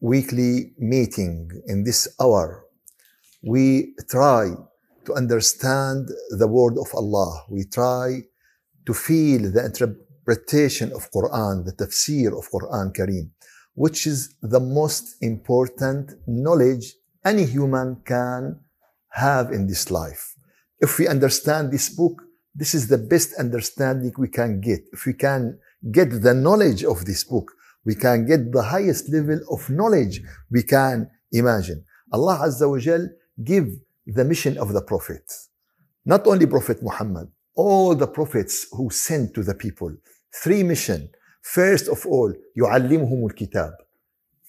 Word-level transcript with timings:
weekly 0.00 0.72
meeting, 0.78 1.50
in 1.66 1.84
this 1.84 2.08
hour, 2.20 2.64
we 3.42 3.94
try 4.08 4.50
to 5.04 5.14
understand 5.14 6.08
the 6.30 6.46
word 6.46 6.78
of 6.78 6.88
Allah. 6.94 7.44
We 7.50 7.64
try 7.64 8.22
to 8.86 8.94
feel 8.94 9.50
the 9.50 9.64
interpretation 9.64 10.92
of 10.92 11.10
Quran, 11.10 11.64
the 11.64 11.72
tafsir 11.72 12.36
of 12.38 12.50
Quran 12.50 12.94
Kareem, 12.96 13.30
which 13.74 14.06
is 14.06 14.34
the 14.42 14.60
most 14.60 15.16
important 15.20 16.12
knowledge 16.26 16.94
any 17.24 17.44
human 17.44 17.96
can 18.04 18.60
have 19.10 19.52
in 19.52 19.66
this 19.66 19.90
life. 19.90 20.34
If 20.80 20.98
we 20.98 21.06
understand 21.06 21.70
this 21.70 21.88
book, 21.88 22.22
this 22.54 22.74
is 22.74 22.88
the 22.88 22.98
best 22.98 23.34
understanding 23.38 24.12
we 24.18 24.28
can 24.28 24.60
get. 24.60 24.80
If 24.92 25.06
we 25.06 25.14
can 25.14 25.58
get 25.90 26.22
the 26.22 26.34
knowledge 26.34 26.84
of 26.84 27.04
this 27.04 27.24
book, 27.24 27.52
we 27.85 27.95
can 27.95 28.25
get 28.25 28.51
the 28.51 28.63
highest 28.63 29.09
level 29.09 29.39
of 29.49 29.69
knowledge 29.69 30.21
we 30.51 30.63
can 30.63 31.09
imagine. 31.31 31.83
Allah 32.11 32.39
Azza 32.47 32.69
wa 32.69 32.77
Jal 32.79 33.07
give 33.43 33.67
the 34.05 34.25
mission 34.25 34.57
of 34.57 34.73
the 34.73 34.81
Prophet. 34.81 35.23
Not 36.05 36.27
only 36.27 36.45
Prophet 36.45 36.81
Muhammad, 36.81 37.29
all 37.55 37.95
the 37.95 38.07
prophets 38.07 38.67
who 38.71 38.89
sent 38.89 39.33
to 39.35 39.43
the 39.43 39.53
people. 39.53 39.91
Three 40.43 40.63
mission. 40.63 41.09
First 41.41 41.87
of 41.87 42.05
all, 42.05 42.33
يعلمهم 42.57 43.25
الكتاب. 43.25 43.73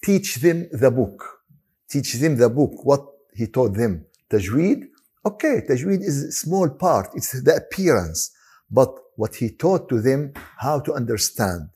Teach 0.03 0.37
them 0.37 0.69
the 0.73 0.91
book. 0.91 1.25
Teach 1.89 2.15
them 2.15 2.37
the 2.37 2.49
book, 2.49 2.85
what 2.85 3.05
he 3.35 3.47
taught 3.47 3.75
them. 3.75 4.07
Tajweed, 4.31 4.85
okay, 5.27 5.63
tajweed 5.69 6.01
is 6.01 6.23
a 6.23 6.33
small 6.33 6.69
part. 6.71 7.09
It's 7.15 7.33
the 7.43 7.57
appearance. 7.57 8.31
But 8.71 8.91
what 9.17 9.35
he 9.35 9.51
taught 9.51 9.89
to 9.89 10.01
them, 10.01 10.33
how 10.59 10.81
to 10.81 10.93
understand. 10.95 11.69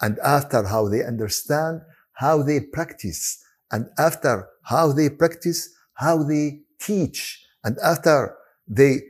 And 0.00 0.18
after 0.20 0.62
how 0.64 0.88
they 0.88 1.04
understand, 1.04 1.82
how 2.14 2.42
they 2.42 2.60
practice. 2.60 3.42
And 3.70 3.86
after 3.98 4.48
how 4.62 4.92
they 4.92 5.08
practice, 5.10 5.70
how 5.94 6.22
they 6.22 6.60
teach. 6.80 7.44
And 7.64 7.78
after 7.78 8.36
they 8.66 9.02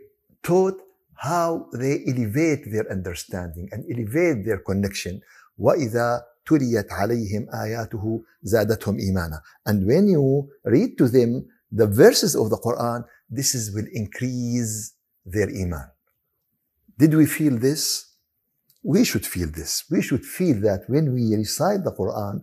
taught, 0.42 0.80
how 1.20 1.68
they 1.74 2.02
elevate 2.08 2.72
their 2.72 2.90
understanding 2.90 3.68
and 3.72 3.84
elevate 3.92 4.44
their 4.46 4.58
connection. 4.58 5.20
وَإِذَا 5.60 6.22
تُلِيَتْ 6.48 6.88
عَلَيْهِمْ 6.88 7.50
آيَاتُهُ 7.54 8.22
زَادَتْهُمْ 8.46 8.96
إِيمَانًا 8.98 9.40
And 9.66 9.86
when 9.86 10.08
you 10.08 10.48
read 10.64 10.96
to 10.96 11.08
them 11.08 11.46
the 11.70 11.86
verses 11.86 12.34
of 12.34 12.48
the 12.48 12.56
Quran, 12.56 13.04
this 13.28 13.54
is 13.54 13.70
will 13.74 13.86
increase 13.92 14.94
their 15.26 15.48
iman. 15.50 15.90
Did 16.98 17.14
we 17.14 17.26
feel 17.26 17.58
this? 17.58 18.06
we 18.85 19.03
should 19.03 19.25
feel 19.25 19.49
this. 19.49 19.83
We 19.89 20.01
should 20.03 20.23
feel 20.23 20.57
that 20.61 20.81
when 20.87 21.11
we 21.11 21.35
recite 21.35 21.83
the 21.83 21.91
Quran, 21.91 22.41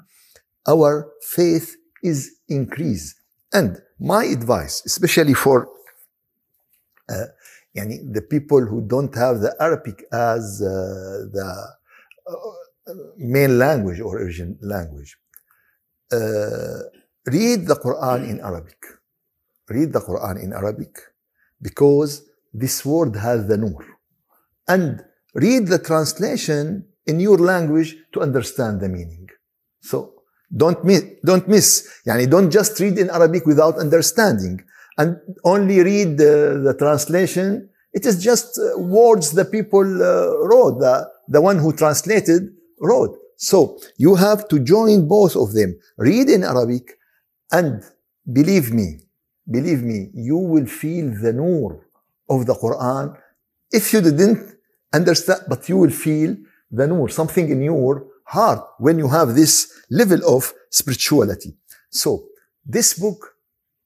our 0.66 1.12
faith 1.22 1.76
is 2.02 2.32
increased. 2.48 3.14
And 3.52 3.78
my 4.00 4.24
advice, 4.24 4.82
especially 4.84 5.34
for 5.34 5.68
uh, 7.08 7.26
the 7.74 8.26
people 8.28 8.60
who 8.60 8.82
don't 8.82 9.14
have 9.14 9.40
the 9.40 9.54
Arabic 9.60 10.04
as 10.12 10.60
uh, 10.60 11.30
the 11.36 11.48
uh, 12.26 12.92
main 13.16 13.58
language 13.58 14.00
or 14.00 14.18
origin 14.18 14.58
language, 14.60 15.16
uh, 16.12 16.80
read 17.26 17.68
the 17.68 17.78
Quran 17.84 18.28
in 18.28 18.40
Arabic. 18.40 18.80
Read 19.68 19.92
the 19.92 20.00
Quran 20.00 20.42
in 20.42 20.52
Arabic 20.52 20.98
because 21.60 22.28
this 22.52 22.84
word 22.84 23.14
has 23.14 23.46
the 23.46 23.56
nur. 23.56 23.86
And 24.66 25.04
read 25.34 25.66
the 25.66 25.78
translation 25.78 26.84
in 27.06 27.20
your 27.20 27.38
language 27.38 27.96
to 28.12 28.20
understand 28.20 28.80
the 28.80 28.88
meaning. 28.88 29.28
So 29.80 30.14
don't 30.54 30.84
miss, 30.84 31.04
don't 31.24 31.48
miss. 31.48 31.88
Yani 32.06 32.30
don't 32.30 32.50
just 32.50 32.78
read 32.80 32.98
in 32.98 33.10
Arabic 33.10 33.46
without 33.46 33.78
understanding 33.78 34.62
and 34.98 35.16
only 35.44 35.80
read 35.82 36.18
the, 36.18 36.60
the 36.64 36.74
translation. 36.74 37.68
It 37.92 38.06
is 38.06 38.22
just 38.22 38.58
uh, 38.58 38.78
words 38.78 39.32
the 39.32 39.44
people 39.44 39.80
uh, 39.80 40.46
wrote, 40.46 40.78
the, 40.80 41.08
the 41.28 41.40
one 41.40 41.58
who 41.58 41.72
translated 41.72 42.54
wrote. 42.80 43.18
So 43.36 43.78
you 43.96 44.14
have 44.14 44.48
to 44.48 44.58
join 44.60 45.08
both 45.08 45.36
of 45.36 45.52
them. 45.52 45.78
Read 45.96 46.28
in 46.28 46.44
Arabic 46.44 46.98
and 47.50 47.82
believe 48.30 48.72
me, 48.72 49.00
believe 49.50 49.82
me, 49.82 50.10
you 50.14 50.36
will 50.36 50.66
feel 50.66 51.12
the 51.20 51.32
nur 51.32 51.86
of 52.28 52.46
the 52.46 52.54
Quran 52.54 53.16
if 53.70 53.92
you 53.92 54.00
didn't 54.00 54.52
understand, 54.92 55.42
but 55.48 55.68
you 55.68 55.76
will 55.76 55.90
feel 55.90 56.36
the 56.70 56.86
nur, 56.86 57.08
something 57.08 57.48
in 57.50 57.62
your 57.62 58.06
heart 58.24 58.60
when 58.78 58.98
you 58.98 59.08
have 59.08 59.34
this 59.34 59.82
level 59.90 60.20
of 60.36 60.52
spirituality. 60.70 61.54
So 61.90 62.28
this 62.64 62.94
book 62.94 63.34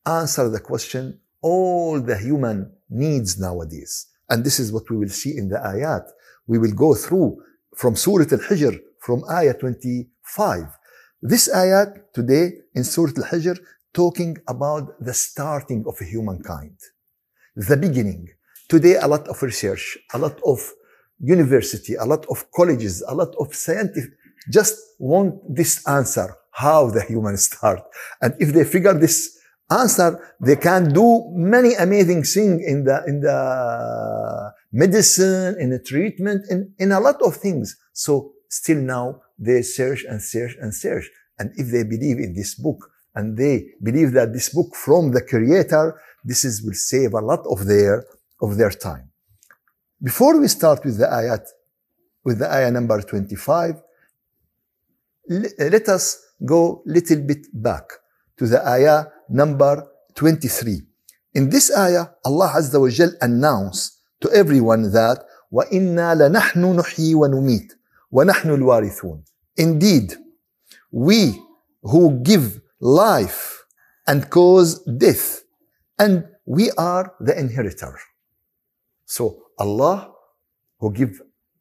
answers 0.07 0.53
the 0.53 0.61
question 0.61 1.21
all 1.43 2.01
the 2.01 2.17
human 2.17 2.73
needs 2.89 3.39
nowadays. 3.39 4.07
And 4.29 4.45
this 4.45 4.59
is 4.59 4.73
what 4.73 4.89
we 4.91 4.97
will 4.97 5.09
see 5.09 5.37
in 5.37 5.49
the 5.49 5.59
ayat. 5.59 6.05
We 6.47 6.59
will 6.59 6.73
go 6.73 6.95
through 6.95 7.43
from 7.75 7.97
Surah 7.97 8.27
Al-Hijr 8.31 8.79
from 9.01 9.23
ayah 9.31 9.55
25. 9.55 10.65
This 11.23 11.49
ayat 11.49 12.13
today 12.13 12.53
in 12.75 12.85
Surah 12.85 13.13
Al-Hijr 13.17 13.59
talking 13.93 14.37
about 14.49 14.85
the 15.01 15.15
starting 15.15 15.85
of 15.87 15.99
humankind, 15.99 16.77
the 17.55 17.77
beginning. 17.77 18.29
Today, 18.69 18.97
a 18.97 19.07
lot 19.07 19.29
of 19.29 19.41
research, 19.43 19.97
a 20.13 20.19
lot 20.19 20.39
of 20.45 20.59
university, 21.21 21.95
a 21.95 22.05
lot 22.05 22.27
of 22.27 22.51
colleges, 22.51 23.03
a 23.09 23.15
lot 23.15 23.35
of 23.39 23.55
scientific 23.55 24.13
just 24.51 24.79
want 24.99 25.35
this 25.55 25.87
answer, 25.87 26.35
how 26.51 26.91
the 26.91 27.03
human 27.03 27.37
start. 27.37 27.81
And 28.21 28.35
if 28.39 28.53
they 28.53 28.65
figure 28.65 28.95
this 28.95 29.39
answer, 29.71 30.35
they 30.41 30.57
can 30.57 30.93
do 30.93 31.25
many 31.35 31.75
amazing 31.75 32.23
things 32.23 32.63
in 32.63 32.85
the, 32.85 33.03
in 33.07 33.21
the 33.21 34.53
medicine, 34.73 35.57
in 35.59 35.71
the 35.71 35.81
treatment, 35.81 36.47
in, 36.51 36.73
in 36.79 36.93
a 36.93 37.01
lot 37.01 37.21
of 37.23 37.37
things. 37.37 37.77
So 37.93 38.33
still 38.49 38.79
now 38.79 39.23
they 39.39 39.63
search 39.63 40.05
and 40.09 40.23
search 40.23 40.57
and 40.61 40.73
search. 40.73 41.11
And 41.39 41.53
if 41.57 41.71
they 41.71 41.83
believe 41.83 42.19
in 42.19 42.35
this 42.35 42.55
book 42.55 42.91
and 43.15 43.37
they 43.37 43.67
believe 43.83 44.13
that 44.13 44.33
this 44.33 44.51
book 44.51 44.75
from 44.75 45.11
the 45.11 45.23
creator, 45.23 46.01
this 46.25 46.45
is 46.45 46.63
will 46.63 46.75
save 46.75 47.15
a 47.15 47.21
lot 47.21 47.45
of 47.47 47.67
their, 47.67 48.05
of 48.41 48.57
their 48.57 48.71
time. 48.71 49.11
Before 50.02 50.40
we 50.40 50.48
start 50.48 50.84
with 50.84 50.98
the 50.98 51.06
ayat, 51.06 51.46
with 52.24 52.40
the 52.40 52.52
ayah 52.52 52.72
number 52.72 53.02
25, 53.02 53.82
let 55.30 55.90
us 55.90 56.18
go 56.44 56.82
little 56.86 57.22
bit 57.22 57.48
back 57.54 57.92
to 58.38 58.48
the 58.48 58.68
ayah 58.68 59.06
number 59.30 59.88
23. 60.16 60.82
In 61.34 61.50
this 61.50 61.76
ayah, 61.76 62.08
Allah 62.26 62.54
Azza 62.56 62.80
wa 62.82 62.90
Jal 62.90 63.12
announced 63.22 64.00
to 64.22 64.30
everyone 64.32 64.92
that 64.92 65.24
وَإِنَّا 65.52 66.16
لَنَحْنُ 66.16 66.76
نُحْيِي 66.80 67.16
وَنُمِيتُ 67.16 67.72
وَنَحْنُ 68.14 68.50
الْوَارِثُونَ 68.58 69.24
Indeed, 69.58 70.16
we 70.92 71.42
who 71.84 72.20
give 72.24 72.62
life 72.80 73.66
and 74.08 74.30
cause 74.30 74.84
death, 74.86 75.44
and 76.00 76.26
we 76.46 76.72
are 76.72 77.14
the 77.20 77.38
inheritor. 77.38 77.98
So 79.06 79.44
Allah 79.59 80.13
who 80.79 80.93
give, 80.93 81.21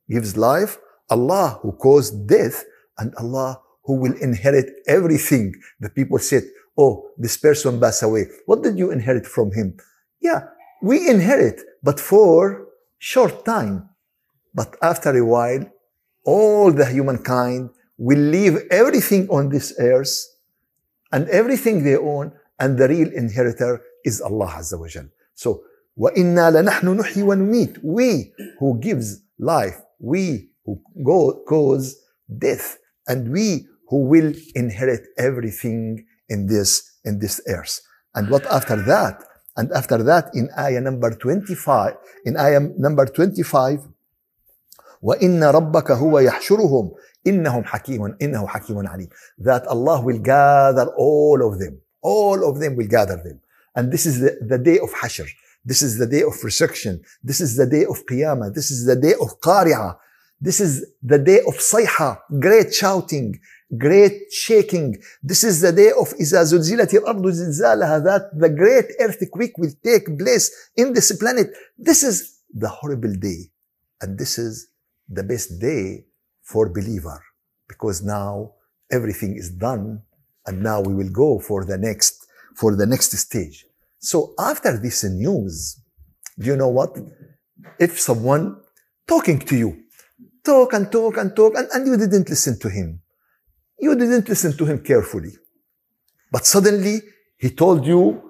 gives 0.09 0.35
life, 0.37 0.77
Allah 1.09 1.59
who 1.61 1.71
caused 1.73 2.27
death, 2.27 2.63
and 2.97 3.13
Allah 3.15 3.61
who 3.83 3.95
will 3.99 4.13
inherit 4.21 4.71
everything. 4.87 5.53
The 5.79 5.89
people 5.89 6.19
said, 6.19 6.43
Oh, 6.77 7.11
this 7.17 7.37
person 7.37 7.79
passed 7.79 8.03
away. 8.03 8.25
What 8.45 8.63
did 8.63 8.77
you 8.77 8.91
inherit 8.91 9.25
from 9.25 9.51
him? 9.53 9.77
Yeah, 10.19 10.43
we 10.81 11.09
inherit, 11.09 11.61
but 11.81 11.99
for 11.99 12.67
short 12.99 13.45
time. 13.45 13.89
But 14.53 14.75
after 14.81 15.15
a 15.15 15.25
while, 15.25 15.71
all 16.25 16.71
the 16.71 16.85
humankind 16.85 17.69
will 17.97 18.19
leave 18.19 18.57
everything 18.71 19.27
on 19.29 19.49
this 19.49 19.73
earth 19.79 20.25
and 21.11 21.29
everything 21.29 21.83
they 21.83 21.95
own, 21.95 22.33
and 22.59 22.77
the 22.77 22.87
real 22.87 23.11
inheritor 23.13 23.81
is 24.03 24.21
Allah 24.21 24.47
Azza 24.59 24.79
wa 24.79 24.87
Jal. 24.87 25.07
So, 25.33 25.63
وَإِنَّا 25.98 26.50
لَنَحْنُ 26.50 26.96
نُحْيِي 26.96 27.22
وَنُمِيتُ 27.22 27.80
We 27.82 28.32
who 28.58 28.78
gives 28.80 29.22
life, 29.38 29.80
we 29.98 30.50
who 30.64 30.80
go, 31.04 31.42
cause 31.46 31.96
death, 32.38 32.78
and 33.06 33.30
we 33.30 33.66
who 33.88 34.04
will 34.04 34.32
inherit 34.54 35.02
everything 35.18 36.06
in 36.28 36.46
this, 36.46 36.98
in 37.04 37.18
this 37.18 37.40
earth. 37.48 37.80
And 38.14 38.30
what 38.30 38.46
after 38.46 38.76
that? 38.76 39.22
And 39.56 39.70
after 39.72 40.02
that, 40.04 40.30
in 40.32 40.48
ayah 40.58 40.80
number 40.80 41.10
25, 41.10 41.94
in 42.24 42.36
ayah 42.36 42.60
number 42.78 43.04
25, 43.04 43.80
وَإِنَّ 45.02 45.40
رَبَّكَ 45.42 45.90
هُوَ 45.90 46.28
يَحْشُرُهُمْ 46.28 46.92
إِنَّهُمْ 47.26 47.64
حَكِيمٌ 47.64 48.18
إِنَّهُ 48.20 48.46
حَكِيمٌ 48.46 48.86
عَلِيمٌ 48.86 49.10
That 49.38 49.66
Allah 49.66 50.00
will 50.02 50.18
gather 50.18 50.86
all 50.96 51.46
of 51.46 51.58
them. 51.58 51.80
All 52.02 52.48
of 52.48 52.60
them 52.60 52.76
will 52.76 52.86
gather 52.86 53.16
them. 53.16 53.40
And 53.74 53.92
this 53.92 54.06
is 54.06 54.20
the, 54.20 54.38
the 54.40 54.58
day 54.58 54.78
of 54.78 54.90
Hashr. 54.90 55.26
This 55.64 55.82
is 55.82 55.98
the 55.98 56.06
day 56.06 56.22
of 56.22 56.42
resurrection. 56.42 57.02
This 57.22 57.40
is 57.40 57.56
the 57.56 57.66
day 57.66 57.84
of 57.84 58.04
Qiyamah. 58.06 58.54
This 58.54 58.70
is 58.70 58.86
the 58.86 58.96
day 58.96 59.14
of 59.20 59.40
Qari'ah. 59.40 59.96
This 60.40 60.60
is 60.60 60.86
the 61.02 61.18
day 61.18 61.40
of 61.40 61.54
Sayha, 61.56 62.18
great 62.40 62.72
shouting, 62.72 63.38
great 63.76 64.32
shaking. 64.32 64.96
This 65.22 65.44
is 65.44 65.60
the 65.60 65.72
day 65.72 65.90
of 65.90 66.08
إذا 66.14 66.42
زلزلت 66.44 66.94
الأرض 66.94 67.30
زلزالها 67.30 68.04
that 68.04 68.30
the 68.38 68.48
great 68.48 68.86
earthquake 69.00 69.58
will 69.58 69.72
take 69.84 70.18
place 70.18 70.50
in 70.76 70.94
this 70.94 71.12
planet. 71.18 71.52
This 71.78 72.02
is 72.02 72.38
the 72.54 72.68
horrible 72.68 73.14
day. 73.14 73.50
And 74.00 74.18
this 74.18 74.38
is 74.38 74.68
the 75.08 75.22
best 75.22 75.60
day 75.60 76.06
for 76.42 76.70
believer 76.70 77.22
because 77.68 78.02
now 78.02 78.52
everything 78.90 79.36
is 79.36 79.50
done 79.50 80.02
and 80.46 80.62
now 80.62 80.80
we 80.80 80.94
will 80.94 81.10
go 81.10 81.38
for 81.38 81.64
the 81.64 81.76
next 81.76 82.26
for 82.56 82.74
the 82.74 82.86
next 82.86 83.12
stage 83.26 83.66
so 83.99 84.33
after 84.39 84.77
this 84.77 85.03
news 85.03 85.81
do 86.39 86.47
you 86.47 86.55
know 86.55 86.69
what 86.69 86.97
if 87.79 87.99
someone 87.99 88.55
talking 89.07 89.39
to 89.39 89.55
you 89.55 89.77
talk 90.43 90.73
and 90.73 90.91
talk 90.91 91.17
and 91.17 91.35
talk 91.35 91.55
and, 91.55 91.67
and 91.73 91.87
you 91.87 91.97
didn't 91.97 92.29
listen 92.29 92.57
to 92.59 92.69
him 92.69 92.99
you 93.79 93.95
didn't 93.95 94.27
listen 94.29 94.55
to 94.55 94.65
him 94.65 94.79
carefully 94.79 95.33
but 96.31 96.45
suddenly 96.45 97.01
he 97.37 97.49
told 97.49 97.85
you 97.85 98.21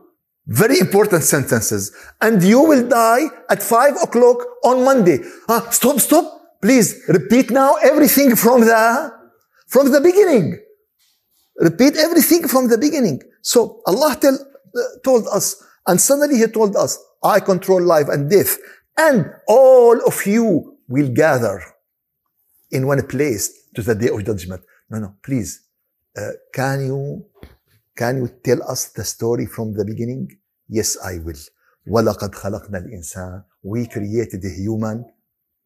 very 0.47 0.79
important 0.79 1.23
sentences 1.23 1.91
and 2.21 2.43
you 2.43 2.61
will 2.61 2.87
die 2.87 3.25
at 3.49 3.61
five 3.61 3.95
o'clock 4.01 4.37
on 4.63 4.83
monday 4.83 5.19
ah, 5.49 5.67
stop 5.71 5.99
stop 5.99 6.35
Please 6.65 7.03
repeat 7.07 7.51
now 7.51 7.75
everything 7.75 8.35
from 8.35 8.61
the, 8.61 9.11
from 9.67 9.91
the 9.91 10.01
beginning. 10.01 10.59
Repeat 11.57 11.95
everything 11.95 12.47
from 12.47 12.69
the 12.69 12.77
beginning. 12.79 13.21
So 13.43 13.83
Allah 13.85 14.17
tell, 14.19 14.35
told 15.04 15.26
us, 15.28 15.62
and 15.86 16.00
suddenly 16.00 16.38
He 16.38 16.46
told 16.46 16.76
us, 16.76 16.98
I 17.22 17.40
control 17.40 17.82
life 17.82 18.08
and 18.08 18.30
death, 18.30 18.56
and 18.96 19.30
all 19.46 20.00
of 20.06 20.26
you 20.26 20.78
will 20.88 21.08
gather 21.08 21.62
in 22.70 22.86
one 22.86 23.06
place 23.06 23.68
to 23.74 23.82
the 23.82 23.94
day 23.94 24.08
of 24.08 24.24
judgment. 24.24 24.62
No, 24.90 24.98
no, 24.98 25.14
please, 25.22 25.62
uh, 26.16 26.30
can 26.52 26.86
you, 26.86 27.24
can 27.96 28.18
you 28.18 28.28
tell 28.42 28.62
us 28.68 28.88
the 28.88 29.04
story 29.04 29.46
from 29.46 29.74
the 29.74 29.84
beginning? 29.84 30.38
Yes, 30.68 30.96
I 31.04 31.18
will. 31.24 31.40
وَلَقَدْ 31.88 32.34
خَلَقْنَا 32.34 32.86
الْإِنسَانِ 32.86 33.44
We 33.62 33.86
created 33.86 34.44
a 34.44 34.50
human 34.50 35.04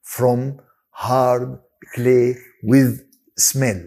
from 0.03 0.61
hard 0.91 1.59
clay 1.95 2.37
with 2.63 3.05
smell. 3.37 3.83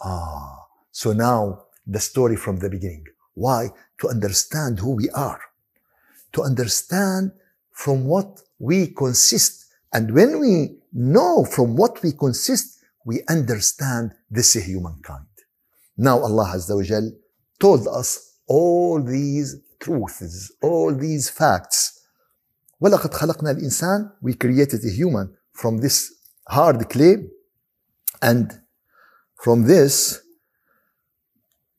Ah, 0.00 0.66
so 0.90 1.12
now 1.12 1.64
the 1.86 2.00
story 2.00 2.36
from 2.36 2.58
the 2.58 2.68
beginning. 2.68 3.04
Why? 3.34 3.68
To 4.00 4.08
understand 4.08 4.78
who 4.78 4.92
we 4.92 5.10
are, 5.10 5.40
to 6.32 6.42
understand 6.42 7.32
from 7.72 8.04
what 8.04 8.42
we 8.58 8.88
consist. 8.88 9.66
And 9.92 10.14
when 10.14 10.40
we 10.40 10.78
know 10.92 11.44
from 11.44 11.76
what 11.76 12.02
we 12.02 12.12
consist, 12.12 12.78
we 13.04 13.22
understand 13.28 14.12
this 14.30 14.54
humankind. 14.54 15.26
Now 15.96 16.18
Allah 16.20 16.52
Azza 16.54 16.76
wa 16.76 16.82
Jal 16.82 17.10
told 17.58 17.88
us 17.88 18.36
all 18.46 19.02
these 19.02 19.56
truths, 19.80 20.52
all 20.62 20.94
these 20.94 21.28
facts. 21.30 22.00
وَلَقَدْ 22.82 23.12
خَلَقْنَا 23.14 23.58
الْإِنسان 23.58 24.12
We 24.22 24.34
created 24.34 24.84
a 24.84 24.90
human 24.90 25.34
from 25.52 25.78
this 25.78 26.12
hard 26.48 26.88
clay 26.88 27.16
and 28.22 28.60
from 29.34 29.64
this 29.64 30.20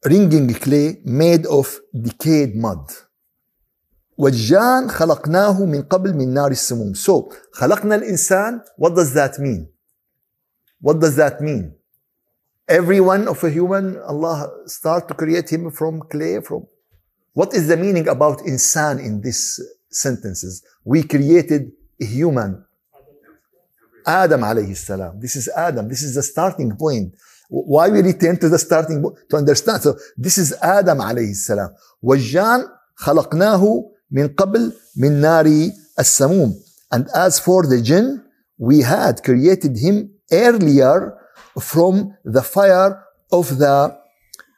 ringing 0.06 0.54
clay 0.54 1.02
made 1.06 1.46
of 1.46 1.80
decayed 1.94 2.56
mud 2.56 2.92
والجان 4.18 4.90
خلقناه 4.90 5.66
من 5.66 5.82
قبل 5.82 6.14
من 6.14 6.34
نار 6.34 6.52
السموم 6.52 6.94
so 6.94 7.34
خلقنا 7.52 7.96
الإنسان 7.96 8.62
what 8.78 8.94
does 8.96 9.14
that 9.14 9.40
mean 9.40 9.68
what 10.82 11.00
does 11.00 11.16
that 11.16 11.42
mean 11.42 11.74
every 12.68 13.00
one 13.00 13.28
of 13.28 13.44
a 13.44 13.50
human 13.50 13.98
Allah 14.00 14.50
start 14.68 15.08
to 15.08 15.14
create 15.14 15.50
him 15.50 15.72
from 15.72 16.02
clay 16.02 16.40
from 16.42 16.68
what 17.34 17.54
is 17.54 17.68
the 17.68 17.78
meaning 17.78 18.08
about 18.08 18.40
insan 18.40 19.00
in 19.00 19.22
these 19.22 19.60
sentences 19.90 20.64
we 20.84 21.04
created 21.04 21.72
a 22.02 22.06
human 22.06 22.64
Adam 24.06 24.42
alayhi 24.42 24.76
salam. 24.76 25.20
This 25.20 25.36
is 25.36 25.50
Adam. 25.56 25.88
This 25.88 26.02
is 26.02 26.16
the 26.16 26.24
starting 26.24 26.76
point. 26.76 27.14
Why 27.50 27.90
we 27.90 28.02
return 28.02 28.38
to 28.40 28.50
the 28.50 28.60
starting 28.60 29.02
point? 29.02 29.18
To 29.30 29.38
understand. 29.38 29.82
So 29.82 29.98
this 30.18 30.38
is 30.38 30.54
Adam 30.62 31.00
alayhi 31.00 31.36
salam. 31.36 31.70
والجان 32.04 32.66
خلقناه 32.96 33.84
من 34.12 34.28
قبل 34.28 34.74
من 34.98 35.22
نار 35.22 35.72
السموم. 36.00 36.54
And 36.92 37.08
as 37.14 37.40
for 37.40 37.66
the 37.66 37.82
jinn, 37.82 38.24
we 38.58 38.82
had 38.82 39.24
created 39.24 39.78
him 39.78 40.12
earlier 40.32 41.16
from 41.60 42.16
the 42.24 42.42
fire 42.42 43.04
of 43.32 43.58
the 43.58 43.98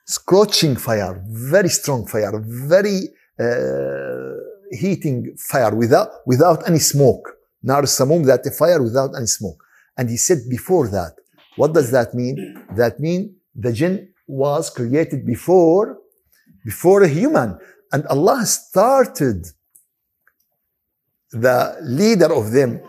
scorching 0.06 0.76
fire, 0.76 1.22
very 1.28 1.70
strong 1.70 2.06
fire, 2.06 2.34
very 2.46 3.10
uh, 3.40 4.36
heating 4.72 5.36
fire 5.38 5.74
without, 5.76 6.10
without 6.26 6.68
any 6.68 6.80
smoke. 6.80 7.38
Nar 7.64 7.84
samum, 7.84 8.26
that 8.26 8.46
a 8.46 8.52
fire 8.52 8.82
without 8.82 9.16
any 9.16 9.28
smoke. 9.28 9.64
And 9.98 10.10
he 10.10 10.18
said 10.18 10.40
before 10.50 10.88
that, 10.90 11.14
what 11.57 11.73
does 11.73 11.91
that 11.91 12.15
mean? 12.15 12.63
That 12.77 13.01
means 13.01 13.33
the 13.55 13.73
jinn 13.73 14.13
was 14.27 14.71
created 14.71 15.27
before, 15.27 15.99
before 16.65 17.03
a 17.03 17.09
human. 17.09 17.59
And 17.93 18.07
Allah 18.07 18.45
started 18.45 19.47
the 21.31 21.77
leader 21.83 22.33
of 22.33 22.53
them, 22.53 22.81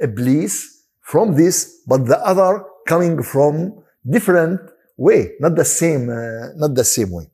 Iblis, 0.00 0.84
from 1.00 1.34
this, 1.34 1.82
but 1.86 2.06
the 2.06 2.18
other 2.24 2.64
coming 2.86 3.22
from 3.22 3.82
different 4.08 4.60
way, 4.96 5.32
not 5.40 5.56
the 5.56 5.64
same, 5.64 6.08
uh, 6.08 6.52
not 6.56 6.74
the 6.74 6.84
same 6.84 7.10
way. 7.10 7.26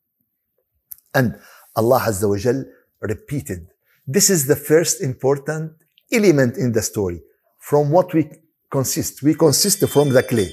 And 1.14 1.38
Allah 1.74 2.00
Azza 2.00 2.28
wa 2.28 2.36
Jal 2.36 2.64
repeated. 3.00 3.68
This 4.06 4.30
is 4.30 4.46
the 4.46 4.56
first 4.56 5.02
important 5.02 5.72
element 6.12 6.56
in 6.56 6.72
the 6.72 6.82
story. 6.82 7.22
From 7.58 7.90
what 7.90 8.14
we 8.14 8.30
consist. 8.70 9.22
We 9.22 9.34
consist 9.34 9.86
from 9.88 10.10
the 10.10 10.22
clay. 10.22 10.52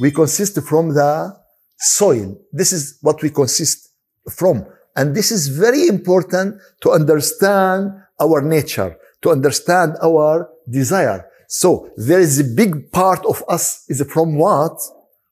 We 0.00 0.10
consist 0.10 0.60
from 0.62 0.94
the 0.94 1.36
soil. 1.78 2.38
This 2.52 2.72
is 2.72 2.98
what 3.02 3.22
we 3.22 3.30
consist 3.30 3.90
from. 4.30 4.66
And 4.96 5.14
this 5.14 5.30
is 5.32 5.48
very 5.48 5.88
important 5.88 6.60
to 6.82 6.90
understand 6.90 7.92
our 8.20 8.42
nature, 8.42 8.96
to 9.22 9.30
understand 9.30 9.96
our 10.02 10.48
desire. 10.68 11.26
So 11.48 11.90
there 11.96 12.20
is 12.20 12.40
a 12.40 12.44
big 12.44 12.90
part 12.92 13.24
of 13.26 13.42
us 13.48 13.84
is 13.88 14.02
from 14.10 14.36
what? 14.36 14.80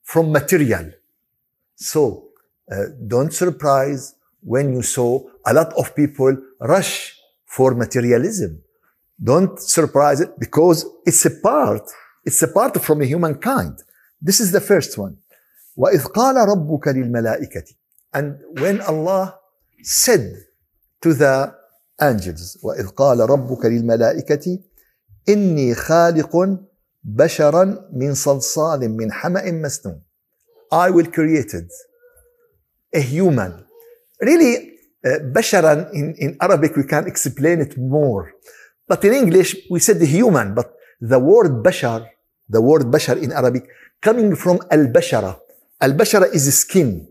From 0.03 0.33
material. 0.33 0.91
So 1.77 2.29
uh, 2.71 2.85
don't 3.07 3.33
surprise 3.33 4.15
when 4.43 4.73
you 4.73 4.83
saw 4.83 5.23
a 5.47 5.55
lot 5.55 5.73
of 5.75 5.95
people 5.95 6.37
rush 6.61 7.17
for 7.47 7.75
materialism. 7.75 8.63
Don't 9.23 9.59
surprise 9.61 10.21
it 10.21 10.39
because 10.39 10.87
it's 11.05 11.25
a 11.27 11.31
part, 11.31 11.83
it's 12.24 12.42
a 12.42 12.48
part 12.48 12.82
from 12.84 13.02
a 13.02 13.06
humankind. 13.06 13.84
This 14.22 14.40
is 14.40 14.52
the 14.52 14.62
first 14.62 14.98
one. 14.98 15.18
وَإِذْ 15.78 16.04
قَالَ 16.14 16.36
رَبُّكَ 16.36 16.88
لِلْمَلَائِكَةِ 16.88 17.74
And 18.14 18.40
when 18.60 18.82
Allah 18.82 19.38
said 19.84 20.46
to 21.02 21.14
the 21.14 21.54
angels, 22.02 22.58
وَإِذْ 22.64 22.88
قَالَ 22.96 23.20
رَبُّكَ 23.30 23.66
لِلْمَلَائِكَةِ 23.66 24.64
إِنِّي 25.30 25.76
خَالِقٌ 25.76 26.60
بَشَرًا 27.04 27.90
مِنْ 27.94 28.14
صَلْصَالٍ 28.14 28.80
مِنْ 28.90 29.12
حَمَإٍ 29.12 29.52
مَسْنُونٍ 29.62 30.02
I 30.72 30.90
will 30.90 31.08
create 31.08 31.54
a 32.94 33.00
human. 33.00 33.66
Really, 34.22 34.72
uh, 35.06 35.20
بشرا 35.32 35.94
in, 35.94 36.16
in 36.18 36.38
Arabic 36.42 36.76
we 36.76 36.84
can 36.84 37.06
explain 37.06 37.62
it 37.62 37.78
more. 37.78 38.32
But 38.88 39.04
in 39.04 39.14
English, 39.14 39.56
we 39.70 39.80
said 39.80 40.02
human, 40.02 40.56
but 40.56 40.74
the 41.01 41.19
word 41.19 41.63
bashar, 41.65 42.09
the 42.49 42.61
word 42.61 42.83
bashar 42.83 43.21
in 43.23 43.33
Arabic, 43.33 43.65
coming 44.01 44.37
from 44.37 44.61
al-bashara. 44.71 45.39
Al-bashara 45.81 46.33
is 46.35 46.53
skin. 46.59 47.09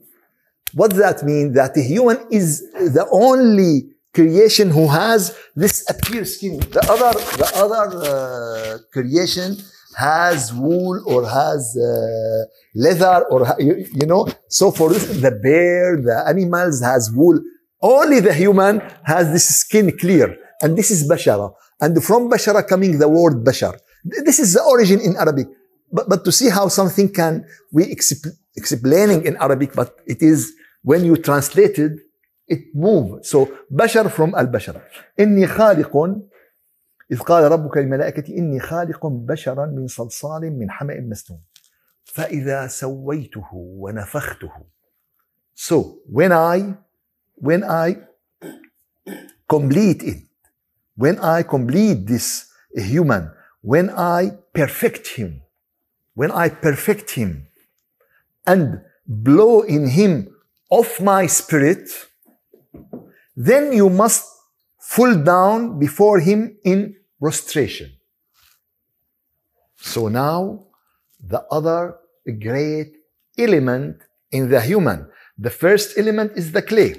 What 0.73 0.91
does 0.91 0.99
that 0.99 1.23
mean? 1.23 1.53
That 1.53 1.75
a 1.77 1.81
human 1.81 2.17
is 2.31 2.61
the 2.71 3.07
only 3.11 3.89
creation 4.13 4.69
who 4.69 4.87
has 4.87 5.35
this 5.55 5.89
appear 5.89 6.25
skin. 6.25 6.59
The 6.59 6.81
other, 6.89 7.19
the 7.37 7.51
other 7.55 7.85
uh, 7.97 8.77
creation 8.91 9.57
has 9.97 10.53
wool 10.53 11.01
or 11.07 11.27
has 11.27 11.75
uh, 11.75 12.45
leather 12.75 13.25
or 13.31 13.47
you, 13.59 13.85
you 13.93 14.05
know. 14.05 14.27
So 14.47 14.71
for 14.71 14.93
this, 14.93 15.07
the 15.21 15.31
bear, 15.31 15.97
the 15.97 16.23
animals 16.27 16.81
has 16.81 17.11
wool. 17.11 17.39
Only 17.81 18.19
the 18.19 18.33
human 18.33 18.81
has 19.03 19.31
this 19.31 19.47
skin 19.61 19.97
clear, 19.97 20.37
and 20.61 20.77
this 20.77 20.91
is 20.91 21.09
bashara. 21.09 21.53
And 21.81 22.03
from 22.03 22.29
bashara 22.29 22.67
coming 22.67 22.97
the 22.99 23.07
word 23.07 23.43
bashar. 23.43 23.77
This 24.03 24.39
is 24.39 24.53
the 24.53 24.63
origin 24.63 24.99
in 25.01 25.15
Arabic. 25.15 25.47
But, 25.91 26.07
but 26.09 26.25
to 26.25 26.31
see 26.31 26.49
how 26.49 26.67
something 26.67 27.11
can 27.11 27.45
we 27.71 27.85
exp- 27.95 28.27
explaining 28.55 29.25
in 29.25 29.37
Arabic, 29.37 29.73
but 29.73 29.95
it 30.05 30.21
is 30.21 30.53
when 30.83 31.03
you 31.03 31.17
translate 31.17 31.79
it, 31.79 31.93
it 32.47 32.75
move. 32.75 33.25
So 33.25 33.47
بشر 33.71 34.09
from 34.09 34.35
البشر. 34.35 34.81
إني 35.19 35.47
خالق 35.47 36.19
إذ 37.11 37.19
قال 37.19 37.51
ربك 37.51 37.77
للملائكة 37.77 38.37
إني 38.37 38.59
خالق 38.59 39.07
بشرا 39.07 39.65
من 39.65 39.87
صلصال 39.87 40.59
من 40.59 40.71
حمأ 40.71 40.99
مسنون 40.99 41.39
فإذا 42.03 42.67
سويته 42.67 43.47
ونفخته 43.53 44.51
So 45.55 45.99
when 46.05 46.31
I 46.31 46.75
when 47.35 47.63
I 47.63 47.97
complete 49.49 50.03
it 50.03 50.28
when 51.01 51.15
I 51.19 51.43
complete 51.55 51.99
this 52.13 52.25
human 52.75 53.23
when 53.61 53.89
I 53.89 54.19
perfect 54.59 55.05
him 55.19 55.31
when 56.13 56.31
I 56.31 56.49
perfect 56.49 57.07
him 57.19 57.47
and 58.45 58.81
blow 59.07 59.61
in 59.75 59.83
him 59.99 60.13
of 60.79 60.87
my 61.11 61.23
spirit 61.27 61.85
then 63.35 63.71
you 63.71 63.89
must 63.89 64.25
fall 64.93 65.15
down 65.15 65.79
before 65.79 66.19
him 66.19 66.57
in 66.63 66.95
prostration. 67.19 67.89
So 69.77 70.09
now 70.09 70.65
the 71.23 71.41
other 71.51 71.95
great 72.25 72.97
element 73.37 73.97
in 74.31 74.49
the 74.49 74.61
human. 74.61 75.07
The 75.37 75.49
first 75.49 75.97
element 75.97 76.33
is 76.35 76.51
the 76.51 76.61
clay. 76.61 76.95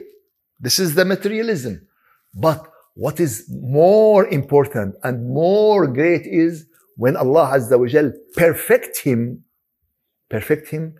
This 0.59 0.79
is 0.79 0.95
the 0.95 1.05
materialism. 1.05 1.87
But 2.35 2.67
what 3.01 3.19
is 3.19 3.49
more 3.49 4.29
important 4.29 4.95
and 5.03 5.27
more 5.27 5.87
great 5.87 6.27
is 6.27 6.67
when 6.97 7.17
Allah 7.17 7.47
Azza 7.57 7.79
wa 7.79 7.87
Jal 7.87 8.13
perfect 8.37 8.99
him, 8.99 9.45
perfect 10.29 10.69
him, 10.69 10.97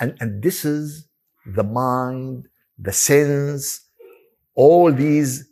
and, 0.00 0.16
and 0.20 0.42
this 0.42 0.64
is 0.64 1.06
the 1.44 1.62
mind, 1.62 2.48
the 2.78 2.92
sense, 2.92 3.84
all 4.54 4.90
these 4.90 5.46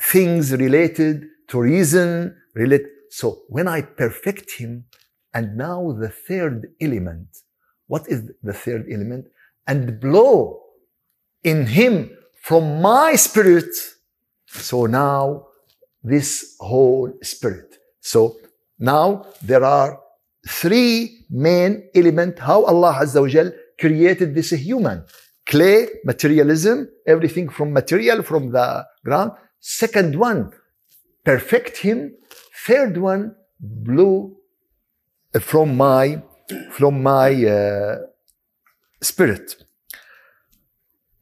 things 0.00 0.52
related 0.52 1.22
to 1.50 1.60
reason, 1.60 2.36
relate. 2.56 2.82
So 3.10 3.42
when 3.48 3.68
I 3.68 3.82
perfect 3.82 4.50
him, 4.58 4.86
and 5.32 5.56
now 5.56 5.92
the 5.92 6.08
third 6.08 6.66
element, 6.80 7.28
what 7.86 8.08
is 8.08 8.28
the 8.42 8.52
third 8.52 8.86
element? 8.90 9.26
And 9.68 10.00
blow 10.00 10.62
in 11.44 11.66
him 11.66 12.10
from 12.40 12.82
my 12.82 13.14
spirit. 13.14 13.72
So 14.52 14.86
now 14.86 15.46
this 16.02 16.56
whole 16.60 17.12
spirit. 17.22 17.78
So 18.00 18.36
now 18.78 19.26
there 19.42 19.64
are 19.64 20.00
three 20.48 21.24
main 21.30 21.88
elements 21.94 22.40
how 22.40 22.64
Allah 22.64 22.98
Azza 23.00 23.20
wa 23.20 23.28
Jal 23.28 23.52
created 23.78 24.34
this 24.34 24.50
human 24.50 25.04
clay, 25.46 25.88
materialism, 26.04 26.88
everything 27.06 27.48
from 27.48 27.72
material, 27.72 28.22
from 28.22 28.50
the 28.52 28.86
ground. 29.04 29.32
Second 29.60 30.16
one, 30.16 30.52
perfect 31.24 31.78
him. 31.78 32.14
Third 32.66 32.96
one, 32.96 33.34
blew 33.60 34.36
from 35.40 35.76
my, 35.76 36.22
from 36.70 37.02
my 37.02 37.44
uh, 37.44 37.98
spirit. 39.00 39.56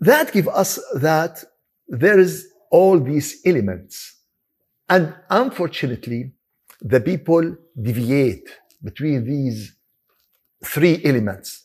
That 0.01 0.33
give 0.33 0.49
us 0.49 0.79
that 0.95 1.45
there 1.89 2.19
is 2.19 2.50
all 2.71 2.99
these 2.99 3.41
elements. 3.45 4.17
And 4.89 5.15
unfortunately, 5.29 6.33
the 6.81 7.01
people 7.01 7.57
deviate 7.81 8.49
between 8.83 9.25
these 9.25 9.75
three 10.65 11.01
elements. 11.05 11.65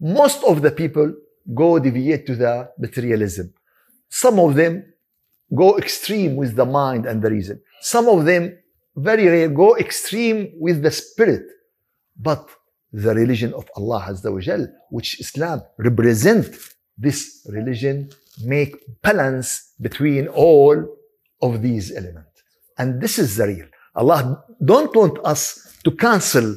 Most 0.00 0.42
of 0.44 0.62
the 0.62 0.70
people 0.70 1.14
go 1.54 1.78
deviate 1.78 2.26
to 2.26 2.36
the 2.36 2.70
materialism. 2.78 3.52
Some 4.08 4.38
of 4.38 4.54
them 4.54 4.84
go 5.54 5.78
extreme 5.78 6.36
with 6.36 6.56
the 6.56 6.64
mind 6.66 7.06
and 7.06 7.22
the 7.22 7.30
reason. 7.30 7.60
Some 7.80 8.08
of 8.08 8.24
them, 8.24 8.58
very 8.96 9.26
rare, 9.26 9.48
go 9.48 9.76
extreme 9.76 10.52
with 10.58 10.82
the 10.82 10.90
spirit. 10.90 11.46
But 12.16 12.48
the 12.92 13.14
religion 13.14 13.54
of 13.54 13.68
Allah 13.76 14.06
Azza 14.10 14.32
wa 14.32 14.40
Jal, 14.40 14.66
which 14.90 15.20
Islam 15.20 15.62
represent 15.76 16.54
this 16.98 17.46
religion, 17.48 18.10
make 18.44 18.76
balance 19.02 19.72
between 19.80 20.28
all 20.28 20.76
of 21.40 21.62
these 21.62 21.94
elements. 21.96 22.42
And 22.76 23.00
this 23.00 23.18
is 23.18 23.36
the 23.36 23.46
real. 23.46 23.66
Allah 23.94 24.44
don't 24.64 24.94
want 24.94 25.18
us 25.24 25.76
to 25.84 25.90
cancel 25.92 26.56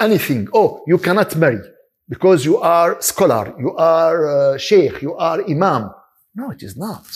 anything. 0.00 0.48
Oh, 0.52 0.82
you 0.86 0.98
cannot 0.98 1.34
marry 1.36 1.60
because 2.08 2.44
you 2.44 2.58
are 2.58 3.00
scholar, 3.00 3.54
you 3.58 3.74
are 3.76 4.26
uh, 4.26 4.58
sheikh, 4.58 5.00
you 5.02 5.14
are 5.14 5.42
imam. 5.48 5.90
No, 6.34 6.50
it 6.50 6.62
is 6.62 6.76
not. 6.76 7.06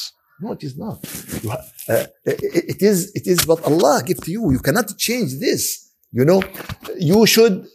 No, 0.41 0.53
it 0.53 0.63
is 0.63 0.77
not. 0.77 0.99
Uh, 1.89 2.05
it 2.25 2.83
is 2.83 3.13
it 3.15 3.27
is 3.27 3.47
what 3.47 3.63
Allah 3.65 4.03
give 4.05 4.19
to 4.25 4.31
you. 4.31 4.51
You 4.53 4.59
cannot 4.59 4.97
change 4.99 5.39
this. 5.39 5.93
You 6.13 6.25
know, 6.25 6.43
you 6.99 7.27
should 7.27 7.67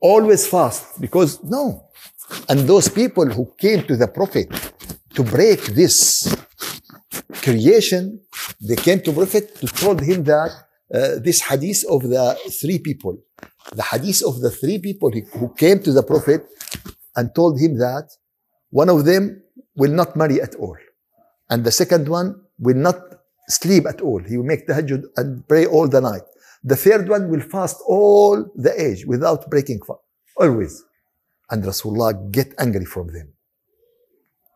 always 0.00 0.46
fast 0.46 1.00
because 1.00 1.42
no. 1.44 1.87
And 2.48 2.60
those 2.60 2.88
people 2.88 3.26
who 3.26 3.52
came 3.58 3.82
to 3.84 3.96
the 3.96 4.08
Prophet 4.08 4.48
to 5.14 5.22
break 5.22 5.60
this 5.80 6.34
creation, 7.42 8.20
they 8.60 8.76
came 8.76 9.00
to 9.02 9.12
Prophet 9.12 9.54
to 9.56 9.66
told 9.66 10.00
him 10.00 10.24
that 10.24 10.50
uh, 10.94 11.18
this 11.20 11.40
hadith 11.42 11.84
of 11.88 12.02
the 12.02 12.38
three 12.60 12.78
people 12.78 13.18
the 13.72 13.82
hadith 13.82 14.22
of 14.22 14.40
the 14.40 14.50
three 14.50 14.78
people 14.78 15.10
who 15.10 15.52
came 15.54 15.80
to 15.80 15.92
the 15.92 16.02
Prophet 16.02 16.46
and 17.16 17.34
told 17.34 17.60
him 17.60 17.78
that 17.78 18.08
one 18.70 18.88
of 18.88 19.04
them 19.04 19.42
will 19.76 19.92
not 19.92 20.16
marry 20.16 20.40
at 20.40 20.54
all. 20.56 20.76
And 21.50 21.64
the 21.64 21.72
second 21.72 22.08
one 22.08 22.40
will 22.58 22.76
not 22.76 22.96
sleep 23.48 23.86
at 23.86 24.00
all. 24.00 24.20
He 24.20 24.36
will 24.36 24.44
make 24.44 24.66
tahajjud 24.66 25.04
and 25.16 25.46
pray 25.48 25.66
all 25.66 25.88
the 25.88 26.00
night. 26.00 26.22
The 26.64 26.76
third 26.76 27.08
one 27.08 27.30
will 27.30 27.40
fast 27.40 27.76
all 27.86 28.44
the 28.56 28.72
age 28.80 29.06
without 29.06 29.48
breaking 29.50 29.80
fast. 29.86 30.00
Always. 30.36 30.82
And 31.50 31.64
Rasulullah 31.64 32.30
get 32.30 32.54
angry 32.58 32.84
from 32.84 33.08
them. 33.08 33.32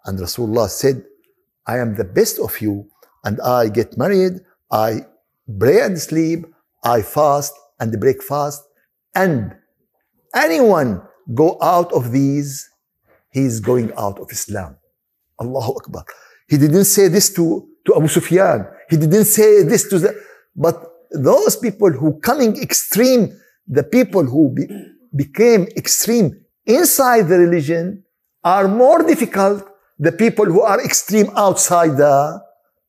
And 0.05 0.19
Rasulullah 0.19 0.69
said, 0.69 1.05
I 1.67 1.79
am 1.79 1.95
the 1.95 2.05
best 2.05 2.39
of 2.39 2.61
you 2.61 2.89
and 3.25 3.41
I 3.41 3.69
get 3.69 3.97
married, 3.97 4.41
I 4.71 5.07
pray 5.59 5.81
and 5.81 5.99
sleep, 5.99 6.45
I 6.85 7.03
fast 7.03 7.55
and 7.79 7.99
break 8.01 8.23
fast 8.23 8.63
and 9.15 9.55
anyone 10.35 11.03
go 11.35 11.57
out 11.63 11.93
of 11.93 12.11
these, 12.11 12.69
he's 13.31 13.61
going 13.61 13.93
out 13.97 14.19
of 14.19 14.31
Islam. 14.31 14.77
Allahu 15.41 15.75
Akbar. 15.77 16.05
He 16.49 16.59
didn't 16.59 16.85
say 16.85 17.09
this 17.09 17.33
to, 17.35 17.69
to 17.87 17.97
Abu 17.97 18.09
Sufyan. 18.09 18.67
He 18.91 18.97
didn't 18.97 19.25
say 19.25 19.63
this 19.63 19.89
to 19.89 19.99
the, 19.99 20.21
but 20.55 20.85
those 21.13 21.57
people 21.57 21.91
who 21.91 22.19
coming 22.21 22.61
extreme, 22.61 23.39
the 23.67 23.83
people 23.83 24.25
who 24.25 24.53
be, 24.53 24.67
became 25.15 25.69
extreme 25.77 26.42
inside 26.67 27.29
the 27.29 27.39
religion 27.39 28.05
are 28.45 28.69
more 28.69 29.03
difficult 29.03 29.67
the 29.99 30.13
people 30.13 30.47
who 30.47 30.61
are 30.61 30.83
extreme 30.85 31.31
outside 31.37 31.97
the 31.97 32.41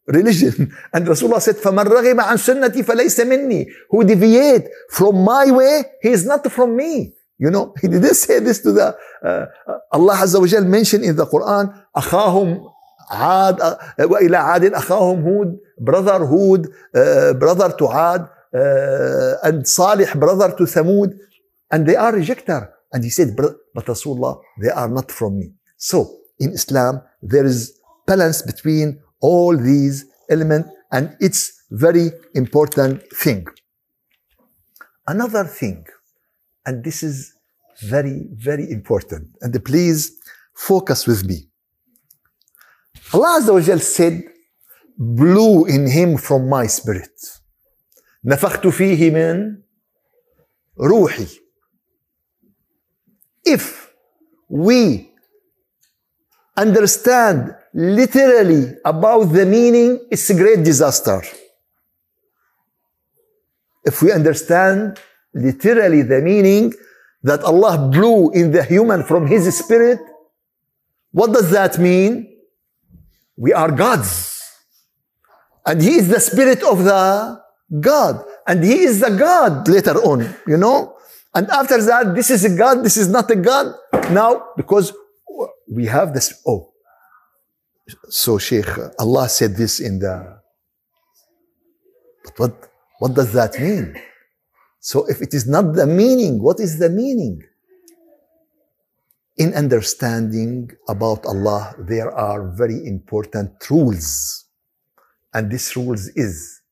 religion. 0.08 0.74
And 0.94 1.08
Rasulullah 1.08 1.42
said, 1.42 1.56
فَمَنْ 1.56 1.86
رَغِبَ 1.86 2.20
عَنْ 2.20 2.38
سُنَّتِي 2.38 2.84
فَلَيْسَ 2.84 3.20
مِنِّي 3.26 3.66
Who 3.90 4.04
deviate 4.04 4.68
from 4.90 5.24
my 5.24 5.52
way, 5.52 5.84
he 6.02 6.10
is 6.10 6.26
not 6.26 6.50
from 6.52 6.76
me. 6.76 7.14
You 7.38 7.50
know, 7.50 7.74
he 7.82 7.88
didn't 7.88 8.16
say 8.16 8.40
this 8.40 8.60
to 8.62 8.72
the, 8.72 8.96
uh, 9.24 9.46
Allah 9.92 10.16
Azza 10.16 10.40
wa 10.40 10.48
Jal 10.48 10.64
mentioned 10.64 11.04
in 11.04 11.16
the 11.16 11.26
Quran, 11.26 11.74
أخاهم 11.96 12.70
عاد 13.12 13.78
وإلى 14.00 14.38
عاد 14.38 14.74
أخاهم 14.74 15.24
هود 15.24 15.60
brother 15.80 16.26
Hud, 16.26 16.68
uh, 16.96 17.34
brother 17.34 17.76
to 17.78 17.92
Ad, 17.92 18.30
uh, 18.54 19.48
and 19.48 19.68
Salih, 19.68 20.08
brother 20.16 20.56
to 20.56 20.64
Thamud, 20.64 21.18
and 21.72 21.86
they 21.88 21.96
are 21.96 22.14
rejecter. 22.14 22.70
And 22.93 23.05
he 23.05 23.11
said, 23.11 23.37
but 23.37 23.87
Rasulullah, 23.87 24.41
they 24.63 24.71
are 24.71 24.89
not 24.89 25.11
from 25.13 25.39
me. 25.39 25.53
So, 25.77 26.19
in 26.39 26.53
Islam, 26.53 27.03
there 27.23 27.45
is 27.45 27.79
balance 28.07 28.43
between 28.43 29.01
all 29.21 29.57
these 29.57 30.07
elements 30.31 30.71
and 30.93 31.17
it's 31.21 31.65
very 31.71 32.11
important 32.35 33.03
thing. 33.13 33.47
Another 35.07 35.45
thing, 35.45 35.87
and 36.65 36.83
this 36.85 37.03
is 37.03 37.35
very, 37.83 38.29
very 38.33 38.71
important, 38.71 39.29
and 39.41 39.65
please 39.65 40.13
focus 40.55 41.07
with 41.07 41.25
me. 41.25 41.49
Allah 43.13 43.41
Azza 43.41 43.53
wa 43.55 43.61
Jal 43.61 43.79
said, 43.79 44.23
blew 44.99 45.65
in 45.67 45.87
him 45.89 46.17
from 46.17 46.49
my 46.49 46.67
spirit. 46.67 47.11
نفخت 48.25 48.67
فيه 48.67 49.11
من 49.11 49.63
روحي 50.81 51.27
if 53.46 53.92
we 54.50 55.12
understand 56.56 57.56
literally 57.74 58.74
about 58.86 59.26
the 59.26 59.46
meaning 59.46 60.00
it's 60.12 60.30
a 60.30 60.36
great 60.36 60.64
disaster 60.64 61.22
if 63.84 64.02
we 64.02 64.12
understand 64.12 65.00
literally 65.34 66.02
the 66.04 66.22
meaning 66.22 66.74
that 67.24 67.44
Allah 67.44 67.90
blew 67.92 68.32
in 68.32 68.52
the 68.52 68.64
human 68.64 69.04
from 69.04 69.28
His 69.28 69.56
spirit, 69.58 70.00
what 71.12 71.34
does 71.34 71.52
that 71.52 71.78
mean? 71.78 72.30
We 73.38 73.54
are 73.54 73.72
gods. 73.72 74.42
And 75.66 75.82
He 75.82 75.96
is 75.96 76.10
the 76.10 76.20
spirit 76.20 76.64
of 76.64 76.84
the 76.84 77.42
God. 77.80 78.24
And 78.48 78.64
He 78.64 78.80
is 78.80 79.00
the 79.00 79.12
God 79.12 79.68
later 79.68 79.96
on, 80.04 80.34
you 80.48 80.58
know? 80.58 80.96
And 81.35 81.49
after 81.49 81.81
that, 81.83 82.15
this 82.15 82.31
is 82.31 82.45
a 82.45 82.57
God, 82.57 82.85
this 82.85 82.97
is 82.97 83.09
not 83.09 83.31
a 83.31 83.37
God. 83.37 83.75
Now, 84.11 84.49
because 84.57 84.93
we 85.71 85.87
have 85.87 86.15
this, 86.15 86.41
oh. 86.47 86.73
So, 88.09 88.39
Sheikh, 88.39 88.69
Allah 88.99 89.29
said 89.29 89.57
this 89.57 89.81
in 89.81 89.99
the, 89.99 90.41
but 92.25 92.39
what, 92.39 92.71
what 92.99 93.15
does 93.15 93.33
that 93.33 93.59
mean? 93.59 93.95
So 94.81 95.07
if 95.07 95.21
it 95.21 95.35
is 95.35 95.47
not 95.47 95.75
the 95.75 95.87
meaning, 95.87 96.43
what 96.43 96.61
is 96.61 96.79
the 96.79 96.89
meaning? 96.89 97.43
In 99.37 99.55
understanding 99.55 100.71
about 100.89 101.27
Allah, 101.27 101.75
there 101.79 102.11
are 102.11 102.51
very 102.51 102.87
important 102.87 103.53
rules. 103.71 104.47
And 105.35 105.51
this 105.51 105.77
rules 105.77 106.09
is 106.17 106.63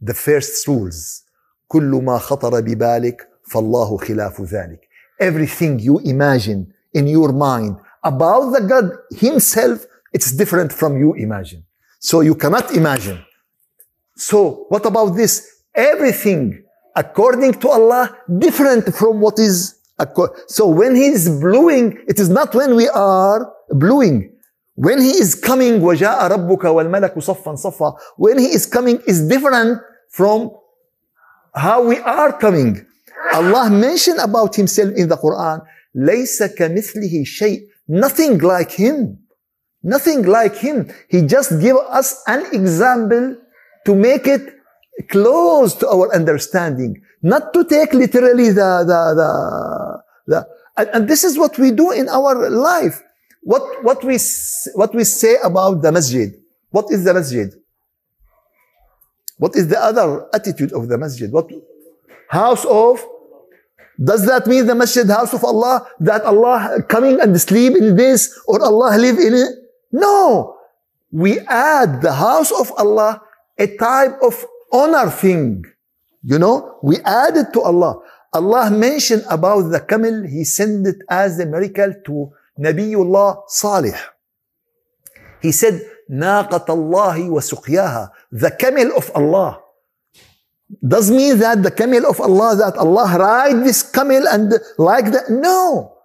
the 0.00 0.14
first 0.14 0.66
rules 0.68 1.22
كل 1.68 1.90
ما 2.04 2.18
خطر 2.18 2.60
ببالك 2.60 3.28
فالله 3.42 3.96
خلاف 3.96 4.42
ذلك 4.42 4.80
everything 5.20 5.78
you 5.78 5.98
imagine 6.00 6.66
in 6.94 7.06
your 7.06 7.32
mind 7.32 7.76
about 8.04 8.52
the 8.54 8.60
God 8.60 8.90
himself 9.10 9.86
it's 10.12 10.32
different 10.32 10.72
from 10.72 10.98
you 10.98 11.14
imagine 11.14 11.62
so 12.00 12.20
you 12.20 12.34
cannot 12.34 12.66
imagine 12.74 13.18
so 14.16 14.66
what 14.68 14.84
about 14.86 15.10
this 15.16 15.32
everything 15.74 16.62
according 16.94 17.52
to 17.62 17.68
Allah 17.68 18.04
different 18.38 18.94
from 18.94 19.20
what 19.20 19.38
is 19.38 19.74
so 20.48 20.66
when 20.66 20.94
he 20.94 21.06
is 21.06 21.28
blowing 21.28 21.98
it 22.08 22.18
is 22.20 22.28
not 22.28 22.54
when 22.54 22.74
we 22.76 22.88
are 22.88 23.52
blowing 23.70 24.32
when 24.74 25.00
he 25.00 25.10
is 25.10 25.34
coming 25.34 25.80
وجاء 25.80 26.26
ربك 26.26 26.64
والملك 26.64 27.18
صفا 27.18 27.54
صفا 27.54 27.96
when 28.16 28.38
he 28.38 28.46
is 28.46 28.66
coming 28.66 28.98
is 29.06 29.20
different 29.22 29.80
from 30.10 30.50
how 31.54 31.82
we 31.82 31.98
are 31.98 32.32
coming 32.32 32.84
Allah 33.32 33.70
mentioned 33.70 34.20
about 34.20 34.54
himself 34.54 34.94
in 34.96 35.08
the 35.08 35.16
Quran 35.16 35.62
ليس 35.94 36.42
كمثله 36.42 37.24
شيء 37.24 37.66
nothing 37.88 38.38
like 38.38 38.70
him 38.70 39.18
nothing 39.82 40.22
like 40.22 40.56
him 40.56 40.88
he 41.08 41.22
just 41.22 41.60
give 41.60 41.76
us 41.76 42.22
an 42.26 42.44
example 42.52 43.36
to 43.86 43.94
make 43.94 44.26
it 44.26 44.56
close 45.08 45.74
to 45.76 45.88
our 45.88 46.14
understanding, 46.14 47.02
not 47.22 47.52
to 47.52 47.64
take 47.64 47.92
literally 47.92 48.48
the, 48.48 48.84
the, 48.84 49.00
the, 49.20 50.02
the 50.26 50.48
and, 50.76 50.88
and, 50.92 51.08
this 51.08 51.24
is 51.24 51.38
what 51.38 51.58
we 51.58 51.70
do 51.70 51.90
in 51.92 52.08
our 52.08 52.50
life. 52.50 53.02
What, 53.42 53.84
what 53.84 54.02
we, 54.04 54.18
what 54.74 54.94
we 54.94 55.04
say 55.04 55.36
about 55.42 55.82
the 55.82 55.92
masjid. 55.92 56.32
What 56.70 56.86
is 56.90 57.04
the 57.04 57.14
masjid? 57.14 57.52
What 59.38 59.54
is 59.54 59.68
the 59.68 59.78
other 59.78 60.26
attitude 60.34 60.72
of 60.72 60.88
the 60.88 60.98
masjid? 60.98 61.30
What, 61.30 61.50
house 62.30 62.64
of, 62.64 63.04
does 64.02 64.26
that 64.26 64.46
mean 64.46 64.66
the 64.66 64.74
masjid 64.74 65.06
house 65.08 65.32
of 65.32 65.44
Allah? 65.44 65.86
That 66.00 66.22
Allah 66.22 66.82
coming 66.88 67.20
and 67.20 67.38
sleep 67.40 67.76
in 67.76 67.96
this 67.96 68.28
or 68.46 68.62
Allah 68.62 68.96
live 68.98 69.18
in 69.18 69.34
it? 69.34 69.50
No. 69.92 70.56
We 71.10 71.40
add 71.48 72.02
the 72.02 72.12
house 72.12 72.52
of 72.52 72.72
Allah 72.76 73.22
a 73.58 73.66
type 73.76 74.20
of 74.22 74.44
honor 74.72 75.08
thing. 75.10 75.64
You 76.22 76.38
know, 76.38 76.78
we 76.82 76.98
added 77.04 77.52
to 77.54 77.60
Allah. 77.62 78.02
Allah 78.34 78.70
mentioned 78.70 79.24
about 79.30 79.70
the 79.70 79.80
camel, 79.80 80.24
He 80.28 80.44
sent 80.44 80.86
it 80.86 80.96
as 81.08 81.38
a 81.40 81.46
miracle 81.46 81.94
to 82.04 82.32
Nabiullah 82.58 83.48
Salih. 83.48 83.96
He 85.40 85.52
said, 85.52 85.80
ناقة 86.10 86.66
الله 86.68 87.30
وسقياها 87.30 88.10
the 88.32 88.50
camel 88.50 88.96
of 88.96 89.10
Allah 89.14 89.60
does 90.87 91.11
mean 91.11 91.39
that 91.39 91.63
the 91.63 91.71
camel 91.71 92.05
of 92.07 92.19
Allah 92.21 92.55
that 92.55 92.77
Allah 92.77 93.17
ride 93.17 93.63
this 93.65 93.83
camel 93.83 94.27
and 94.27 94.53
like 94.77 95.11
that? 95.11 95.29
No. 95.29 95.97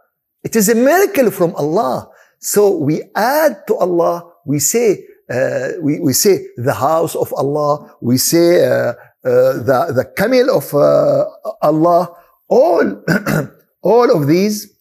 It 0.43 0.57
is 0.57 0.69
a 0.69 0.75
miracle 0.75 1.31
from 1.31 1.55
Allah. 1.55 2.09
So 2.39 2.77
we 2.77 3.03
add 3.15 3.67
to 3.69 3.77
Allah 3.77 4.37
we 4.47 4.61
say 4.61 5.05
uh, 5.29 5.71
we, 5.83 5.99
we 5.99 6.13
say 6.13 6.47
the 6.57 6.73
house 6.73 7.17
of 7.17 7.33
Allah, 7.35 7.97
we 8.01 8.17
say 8.17 8.65
uh, 8.65 8.71
uh, 8.71 8.95
the, 9.25 9.93
the 9.97 10.13
camel 10.17 10.57
of 10.57 10.73
uh, 10.73 11.25
Allah, 11.61 12.15
all, 12.47 13.03
all 13.83 14.17
of 14.17 14.29
these, 14.29 14.73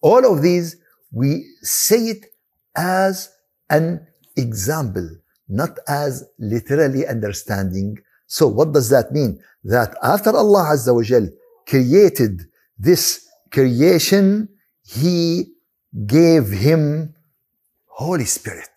all 0.00 0.32
of 0.32 0.42
these, 0.42 0.76
we 1.10 1.44
say 1.60 2.10
it 2.10 2.26
as 2.76 3.30
an 3.68 4.06
example, 4.36 5.10
not 5.50 5.78
as 5.88 6.24
literally 6.38 7.06
understanding. 7.06 7.98
So 8.26 8.46
what 8.46 8.72
does 8.72 8.88
that 8.90 9.12
mean? 9.12 9.40
That 9.64 9.96
after 10.02 10.30
Allah 10.30 10.70
Azza 10.72 10.94
wa 10.94 11.02
Jal 11.02 11.28
created 11.66 12.42
this 12.78 13.26
creation, 13.50 14.48
He 14.84 15.52
gave 16.06 16.48
him 16.50 17.14
Holy 17.86 18.24
Spirit. 18.24 18.70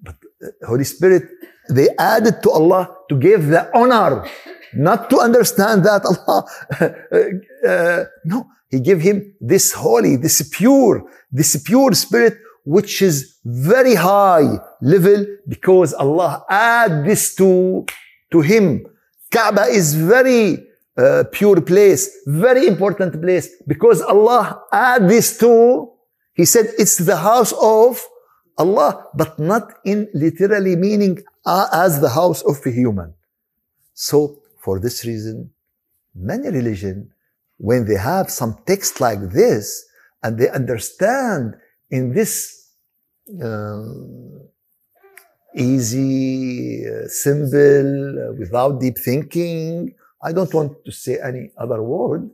But 0.00 0.16
uh, 0.44 0.66
Holy 0.66 0.84
Spirit, 0.84 1.24
they 1.70 1.88
added 1.98 2.42
to 2.42 2.50
Allah 2.50 2.94
to 3.08 3.16
give 3.16 3.46
the 3.46 3.70
honor, 3.74 4.28
not 4.74 5.08
to 5.10 5.20
understand 5.20 5.84
that 5.84 6.04
Allah, 6.10 6.44
uh, 6.80 7.68
uh, 7.68 8.04
no, 8.24 8.46
He 8.68 8.80
gave 8.80 9.00
him 9.00 9.34
this 9.40 9.72
holy, 9.72 10.16
this 10.16 10.46
pure, 10.52 11.08
this 11.30 11.56
pure 11.62 11.92
spirit, 11.94 12.34
which 12.64 13.00
is 13.00 13.38
very 13.44 13.94
high 13.94 14.58
level 14.84 15.26
because 15.48 15.94
Allah 15.94 16.44
add 16.48 17.04
this 17.04 17.34
to, 17.36 17.84
to 18.30 18.40
him. 18.40 18.86
Kaaba 19.32 19.64
is 19.64 19.94
very 19.94 20.66
uh, 20.96 21.24
pure 21.32 21.60
place, 21.60 22.10
very 22.26 22.66
important 22.68 23.20
place 23.20 23.48
because 23.66 24.00
Allah 24.02 24.62
add 24.70 25.08
this 25.08 25.38
to 25.38 25.90
he 26.34 26.44
said 26.44 26.66
it's 26.78 26.98
the 26.98 27.16
house 27.16 27.52
of 27.60 28.02
Allah, 28.58 29.06
but 29.14 29.38
not 29.38 29.72
in 29.84 30.08
literally 30.14 30.76
meaning 30.76 31.22
uh, 31.46 31.68
as 31.72 32.00
the 32.00 32.10
house 32.10 32.42
of 32.42 32.60
a 32.66 32.70
human. 32.70 33.14
So 33.94 34.42
for 34.58 34.80
this 34.80 35.04
reason, 35.04 35.50
many 36.14 36.48
religion, 36.48 37.12
when 37.58 37.86
they 37.86 37.96
have 37.96 38.30
some 38.30 38.58
text 38.66 39.00
like 39.00 39.30
this 39.30 39.84
and 40.22 40.38
they 40.38 40.48
understand 40.48 41.54
in 41.90 42.12
this 42.12 42.68
uh, 43.42 43.84
easy, 45.56 46.84
uh, 46.86 47.06
simple, 47.08 48.18
uh, 48.18 48.32
without 48.38 48.80
deep 48.80 48.98
thinking, 48.98 49.94
I 50.22 50.32
don't 50.32 50.52
want 50.52 50.84
to 50.84 50.92
say 50.92 51.18
any 51.22 51.50
other 51.58 51.82
word. 51.82 52.30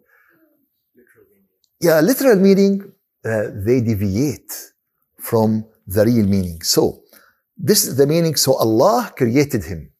Yeah, 1.80 2.00
literal 2.00 2.37
meaning 2.37 2.92
uh, 3.24 3.44
they 3.54 3.80
deviate 3.80 4.52
from 5.18 5.64
the 5.87 6.04
real 6.04 6.26
meaning. 6.26 6.62
So, 6.62 7.02
this 7.56 7.87
is 7.87 7.96
the 7.96 8.06
meaning. 8.06 8.37
So, 8.37 8.54
Allah 8.54 9.12
created 9.16 9.64
him. 9.64 9.90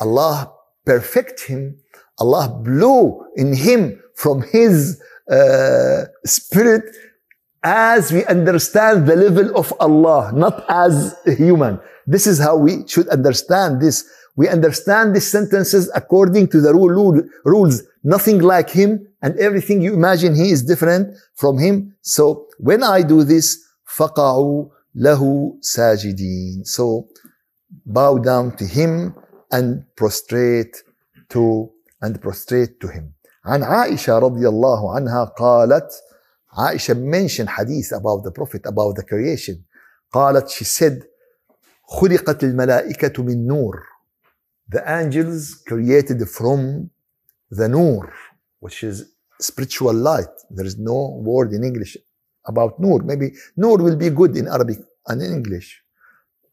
Allah 0.00 0.52
perfect 0.84 1.42
him. 1.42 1.76
Allah 2.18 2.60
blew 2.62 3.24
in 3.36 3.54
him 3.54 4.00
from 4.14 4.42
his 4.42 5.00
uh, 5.30 6.04
spirit 6.24 6.84
as 7.62 8.12
we 8.12 8.24
understand 8.26 9.06
the 9.06 9.16
level 9.16 9.56
of 9.56 9.72
Allah, 9.80 10.32
not 10.34 10.64
as 10.68 11.14
human. 11.24 11.78
This 12.09 12.27
is 12.27 12.39
how 12.39 12.57
we 12.57 12.87
should 12.87 13.07
understand 13.09 13.81
this. 13.81 14.05
We 14.35 14.49
understand 14.49 15.15
these 15.15 15.29
sentences 15.31 15.89
according 15.95 16.49
to 16.49 16.61
the 16.61 16.73
rule, 16.73 17.21
rules. 17.45 17.83
Nothing 18.03 18.39
like 18.39 18.69
him, 18.69 19.07
and 19.21 19.37
everything 19.39 19.81
you 19.81 19.93
imagine 19.93 20.35
he 20.35 20.51
is 20.51 20.63
different 20.63 21.17
from 21.35 21.57
him. 21.57 21.95
So 22.01 22.47
when 22.59 22.83
I 22.83 23.01
do 23.01 23.23
this, 23.23 23.65
فَقَعُوا 23.97 24.69
لَهُ 24.97 25.21
سَاجِدِينَ 25.61 26.67
So 26.67 27.07
bow 27.85 28.17
down 28.17 28.55
to 28.57 28.65
him 28.65 29.15
and 29.51 29.85
prostrate 29.95 30.83
to 31.29 31.71
and 32.01 32.21
prostrate 32.21 32.79
to 32.81 32.87
him. 32.87 33.13
عن 33.45 33.63
عائشة 33.63 34.19
رضي 34.19 34.47
الله 34.47 34.95
عنها 34.95 35.25
قالت 35.37 35.91
عائشة 36.57 36.93
mentioned 36.93 37.49
hadith 37.49 37.91
about 37.91 38.23
the 38.23 38.31
Prophet 38.31 38.65
about 38.65 38.95
the 38.95 39.03
creation 39.03 39.63
قالت 40.13 40.49
she 40.49 40.63
said 40.65 41.03
خلقت 41.90 42.44
الملائكة 42.44 43.22
من 43.22 43.46
نور 43.46 43.90
the 44.70 44.88
angels 44.88 45.62
created 45.66 46.28
from 46.28 46.90
the 47.50 47.68
nur, 47.68 48.12
which 48.60 48.84
is 48.84 48.96
spiritual 49.40 49.92
light. 49.92 50.34
There 50.48 50.64
is 50.64 50.78
no 50.78 51.20
word 51.20 51.52
in 51.52 51.64
English 51.64 51.96
about 52.46 52.78
nur. 52.78 53.02
Maybe 53.02 53.32
nur 53.56 53.78
will 53.78 53.96
be 53.96 54.10
good 54.10 54.36
in 54.36 54.46
Arabic 54.46 54.78
and 55.08 55.22
in 55.22 55.32
English. 55.32 55.82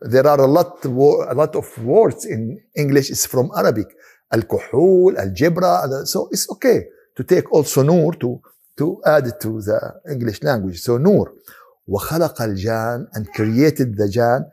There 0.01 0.25
are 0.25 0.41
a 0.41 0.47
lot, 0.47 0.83
a 0.85 1.35
lot 1.41 1.55
of 1.55 1.65
words 1.83 2.25
in 2.25 2.59
English 2.75 3.11
is 3.11 3.25
from 3.25 3.51
Arabic. 3.55 3.87
Al-kuhul, 4.31 5.17
al-jibra. 5.17 6.05
So 6.07 6.27
it's 6.31 6.49
okay 6.49 6.85
to 7.15 7.23
take 7.23 7.51
also 7.51 7.83
nur 7.83 8.13
to, 8.13 8.41
to 8.77 9.01
add 9.05 9.27
it 9.27 9.39
to 9.41 9.61
the 9.61 9.79
English 10.09 10.41
language. 10.41 10.79
So 10.79 10.97
nur. 10.97 11.33
وخلق 11.87 12.41
الجان 12.41 13.07
and 13.13 13.27
created 13.33 13.95
the 13.95 14.09
jan 14.09 14.45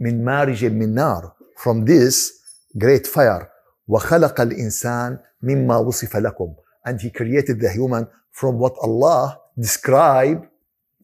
من 0.00 0.24
مارج 0.24 0.64
من 0.64 0.94
نار 0.94 1.32
from 1.56 1.84
this 1.84 2.32
great 2.78 3.06
fire 3.06 3.46
وخلق 3.88 4.40
الإنسان 4.40 5.18
مما 5.42 5.76
وصف 5.76 6.16
لكم 6.16 6.54
and 6.88 7.00
he 7.00 7.10
created 7.10 7.60
the 7.60 7.70
human 7.70 8.06
from 8.30 8.58
what 8.58 8.74
Allah 8.82 9.38
described 9.58 10.46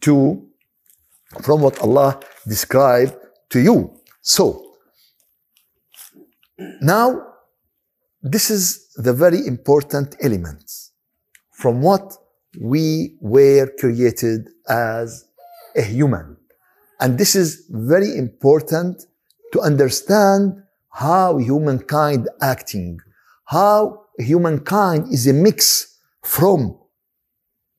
to 0.01 0.43
from 1.41 1.63
what 1.63 1.79
Allah 1.81 2.21
described 2.47 3.15
to 3.51 3.61
you. 3.61 3.95
So 4.21 4.77
now 6.81 7.23
this 8.23 8.51
is 8.51 8.93
the 8.97 9.13
very 9.13 9.47
important 9.47 10.17
element 10.21 10.71
from 11.53 11.81
what 11.81 12.13
we 12.61 13.17
were 13.21 13.69
created 13.79 14.49
as 14.69 15.25
a 15.75 15.83
human. 15.83 16.36
And 17.00 17.18
this 17.18 17.36
is 17.36 17.66
very 17.70 18.18
important 18.18 19.06
to 19.54 19.62
understand 19.62 20.64
how 20.92 21.38
humankind 21.38 22.28
acting, 22.42 23.00
how 23.46 24.06
humankind 24.18 25.14
is 25.14 25.28
a 25.28 25.34
mix 25.34 25.98
from 26.24 26.78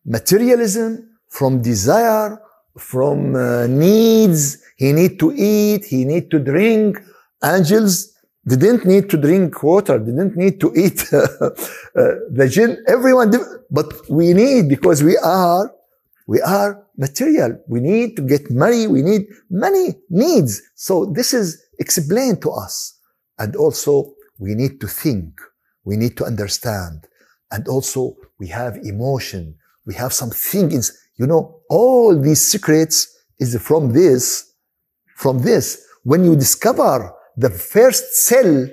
materialism, 0.04 1.18
from 1.28 1.60
desire, 1.60 2.40
from 2.78 3.34
uh, 3.34 3.66
needs. 3.66 4.58
He 4.76 4.92
need 4.92 5.18
to 5.18 5.34
eat, 5.34 5.84
he 5.84 6.04
need 6.04 6.30
to 6.30 6.38
drink. 6.38 6.98
Angels 7.44 8.12
didn't 8.46 8.86
need 8.86 9.10
to 9.10 9.16
drink 9.16 9.62
water, 9.62 9.98
didn't 9.98 10.36
need 10.36 10.60
to 10.60 10.72
eat. 10.74 11.02
uh, 11.12 11.50
the 11.94 12.48
jinn, 12.50 12.82
everyone, 12.86 13.32
but 13.70 13.92
we 14.08 14.32
need 14.32 14.68
because 14.68 15.02
we 15.02 15.16
are, 15.18 15.70
we 16.28 16.42
are 16.42 16.84
material. 16.98 17.58
We 17.68 17.80
need 17.80 18.14
to 18.16 18.22
get 18.22 18.50
money. 18.50 18.86
We 18.86 19.00
need 19.00 19.28
many 19.48 19.94
needs. 20.10 20.60
So 20.74 21.06
this 21.06 21.32
is 21.32 21.58
explained 21.78 22.42
to 22.42 22.50
us. 22.50 23.00
And 23.38 23.56
also 23.56 24.12
we 24.38 24.54
need 24.54 24.78
to 24.82 24.86
think. 24.86 25.40
We 25.84 25.96
need 25.96 26.18
to 26.18 26.24
understand. 26.26 27.06
And 27.50 27.66
also 27.66 28.18
we 28.38 28.48
have 28.48 28.76
emotion. 28.76 29.54
We 29.86 29.94
have 29.94 30.12
some 30.12 30.28
things. 30.28 30.92
You 31.16 31.26
know, 31.26 31.60
all 31.70 32.20
these 32.20 32.46
secrets 32.46 33.08
is 33.38 33.58
from 33.62 33.94
this, 33.94 34.52
from 35.16 35.40
this. 35.40 35.82
When 36.04 36.24
you 36.24 36.36
discover 36.36 37.10
the 37.38 37.48
first 37.48 38.04
cell, 38.26 38.68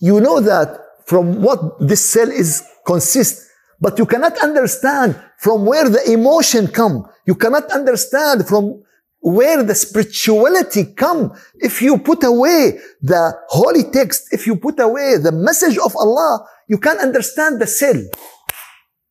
you 0.00 0.20
know 0.20 0.40
that 0.40 0.80
from 1.06 1.42
what 1.42 1.78
this 1.78 2.04
cell 2.04 2.28
is 2.28 2.64
consists, 2.84 3.48
but 3.80 3.98
you 3.98 4.06
cannot 4.06 4.36
understand 4.38 5.14
from 5.42 5.66
where 5.66 5.88
the 5.90 6.12
emotion 6.12 6.68
come. 6.68 7.04
You 7.26 7.34
cannot 7.34 7.68
understand 7.72 8.46
from 8.46 8.84
where 9.18 9.64
the 9.64 9.74
spirituality 9.74 10.84
come. 10.94 11.32
If 11.56 11.82
you 11.82 11.98
put 11.98 12.22
away 12.22 12.78
the 13.02 13.34
holy 13.48 13.90
text, 13.90 14.32
if 14.32 14.46
you 14.46 14.54
put 14.54 14.78
away 14.78 15.16
the 15.18 15.32
message 15.32 15.78
of 15.78 15.96
Allah, 15.96 16.46
you 16.68 16.78
can't 16.78 17.00
understand 17.00 17.60
the 17.60 17.66
cell. 17.66 18.00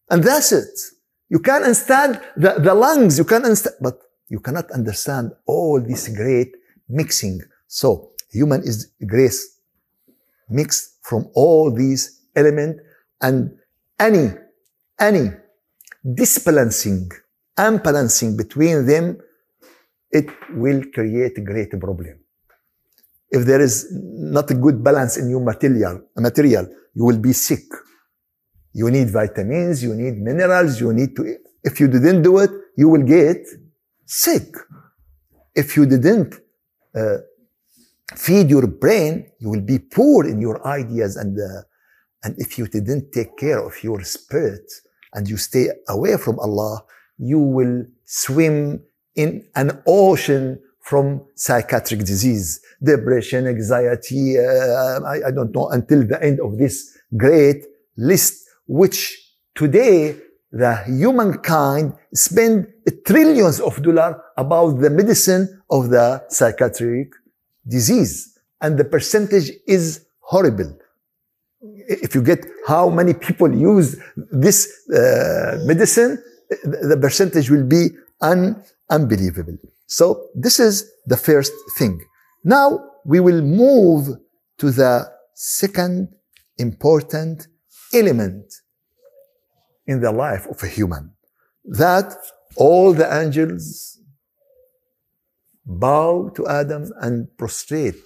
And 0.10 0.24
that's 0.24 0.54
it. 0.54 0.72
You 1.28 1.40
can't 1.40 1.66
understand 1.66 2.22
the, 2.38 2.56
the 2.60 2.74
lungs, 2.74 3.18
you 3.18 3.26
can't 3.26 3.44
understand, 3.44 3.76
but 3.82 4.00
you 4.30 4.40
cannot 4.40 4.72
understand 4.72 5.34
all 5.46 5.82
this 5.82 6.08
great 6.08 6.56
mixing. 6.88 7.42
So, 7.68 8.12
human 8.32 8.62
is 8.62 8.90
grace 9.06 9.60
mixed 10.50 10.96
from 11.02 11.28
all 11.34 11.76
these 11.76 12.22
elements 12.38 12.80
and 13.22 13.58
any, 14.00 14.32
any 14.98 15.32
disbalancing, 16.04 17.10
unbalancing 17.58 18.36
between 18.36 18.86
them, 18.86 19.18
it 20.10 20.30
will 20.54 20.84
create 20.94 21.38
a 21.38 21.42
great 21.42 21.72
problem. 21.80 22.20
If 23.30 23.46
there 23.46 23.62
is 23.62 23.88
not 23.92 24.52
a 24.52 24.56
good 24.56 24.84
balance 24.84 25.18
in 25.18 25.30
your 25.30 25.42
material, 25.42 26.02
material, 26.18 26.68
you 26.94 27.06
will 27.06 27.20
be 27.20 27.34
sick. 27.34 27.64
You 28.74 28.90
need 28.90 29.10
vitamins, 29.10 29.84
you 29.84 29.94
need 29.96 30.18
minerals, 30.18 30.82
you 30.82 30.92
need 30.94 31.16
to, 31.16 31.38
if 31.64 31.80
you 31.80 31.88
didn't 31.88 32.24
do 32.24 32.40
it, 32.40 32.52
you 32.76 32.90
will 32.90 33.04
get 33.04 33.46
sick. 34.06 34.54
If 35.56 35.78
you 35.78 35.86
didn't 35.86 36.36
uh, 36.96 37.18
feed 38.16 38.50
your 38.50 38.68
brain, 38.68 39.32
you 39.40 39.50
will 39.50 39.62
be 39.62 39.80
poor 39.80 40.28
in 40.28 40.42
your 40.42 40.66
ideas 40.68 41.16
and, 41.16 41.38
uh, 41.38 41.62
and 42.24 42.36
if 42.38 42.58
you 42.58 42.68
didn't 42.68 43.12
take 43.12 43.38
care 43.38 43.66
of 43.66 43.82
your 43.84 44.04
spirit 44.04 44.70
and 45.14 45.30
you 45.30 45.38
stay 45.38 45.70
away 45.88 46.18
from 46.18 46.40
Allah, 46.40 46.84
you 47.18 47.40
will 47.40 47.86
swim 48.06 48.82
in 49.16 49.46
an 49.56 49.82
ocean 49.86 50.60
from 50.82 51.22
psychiatric 51.36 52.00
disease, 52.02 52.60
depression, 52.82 53.48
anxiety, 53.48 54.38
uh, 54.40 55.00
I, 55.02 55.28
I 55.28 55.32
don't 55.32 55.54
know, 55.54 55.70
until 55.70 56.06
the 56.06 56.22
end 56.24 56.40
of 56.40 56.58
this 56.58 56.98
great 57.16 57.66
list 57.98 58.48
which 58.68 59.36
today 59.54 60.16
the 60.52 60.76
humankind 60.86 61.94
spend 62.14 62.68
trillions 63.06 63.60
of 63.60 63.82
dollars 63.82 64.16
about 64.38 64.80
the 64.80 64.90
medicine 64.90 65.62
of 65.70 65.90
the 65.90 66.24
psychiatric 66.30 67.14
disease. 67.68 68.38
And 68.60 68.78
the 68.78 68.86
percentage 68.86 69.52
is 69.68 70.06
horrible. 70.20 70.78
If 71.88 72.16
you 72.16 72.22
get 72.22 72.46
how 72.68 72.90
many 72.90 73.14
people 73.14 73.54
use 73.54 73.98
this 74.32 74.72
uh, 74.90 75.60
medicine, 75.66 76.22
the 76.64 76.98
percentage 77.00 77.50
will 77.50 77.66
be 77.66 77.90
un- 78.22 78.64
unbelievable. 78.90 79.58
So 79.88 80.28
this 80.36 80.60
is 80.60 80.92
the 81.06 81.18
first 81.18 81.54
thing. 81.78 82.02
Now 82.44 82.80
we 83.06 83.20
will 83.20 83.42
move 83.42 84.18
to 84.58 84.72
the 84.72 85.12
second 85.34 86.10
important 86.58 87.48
element 87.94 88.54
in 89.88 90.02
the 90.02 90.12
life 90.12 90.46
of 90.48 90.62
a 90.64 90.68
human 90.68 91.12
that 91.66 92.16
all 92.56 92.94
the 92.94 93.08
angels 93.22 94.00
bow 95.66 96.30
to 96.36 96.48
Adam 96.48 96.92
and 97.02 97.36
prostrate, 97.38 98.02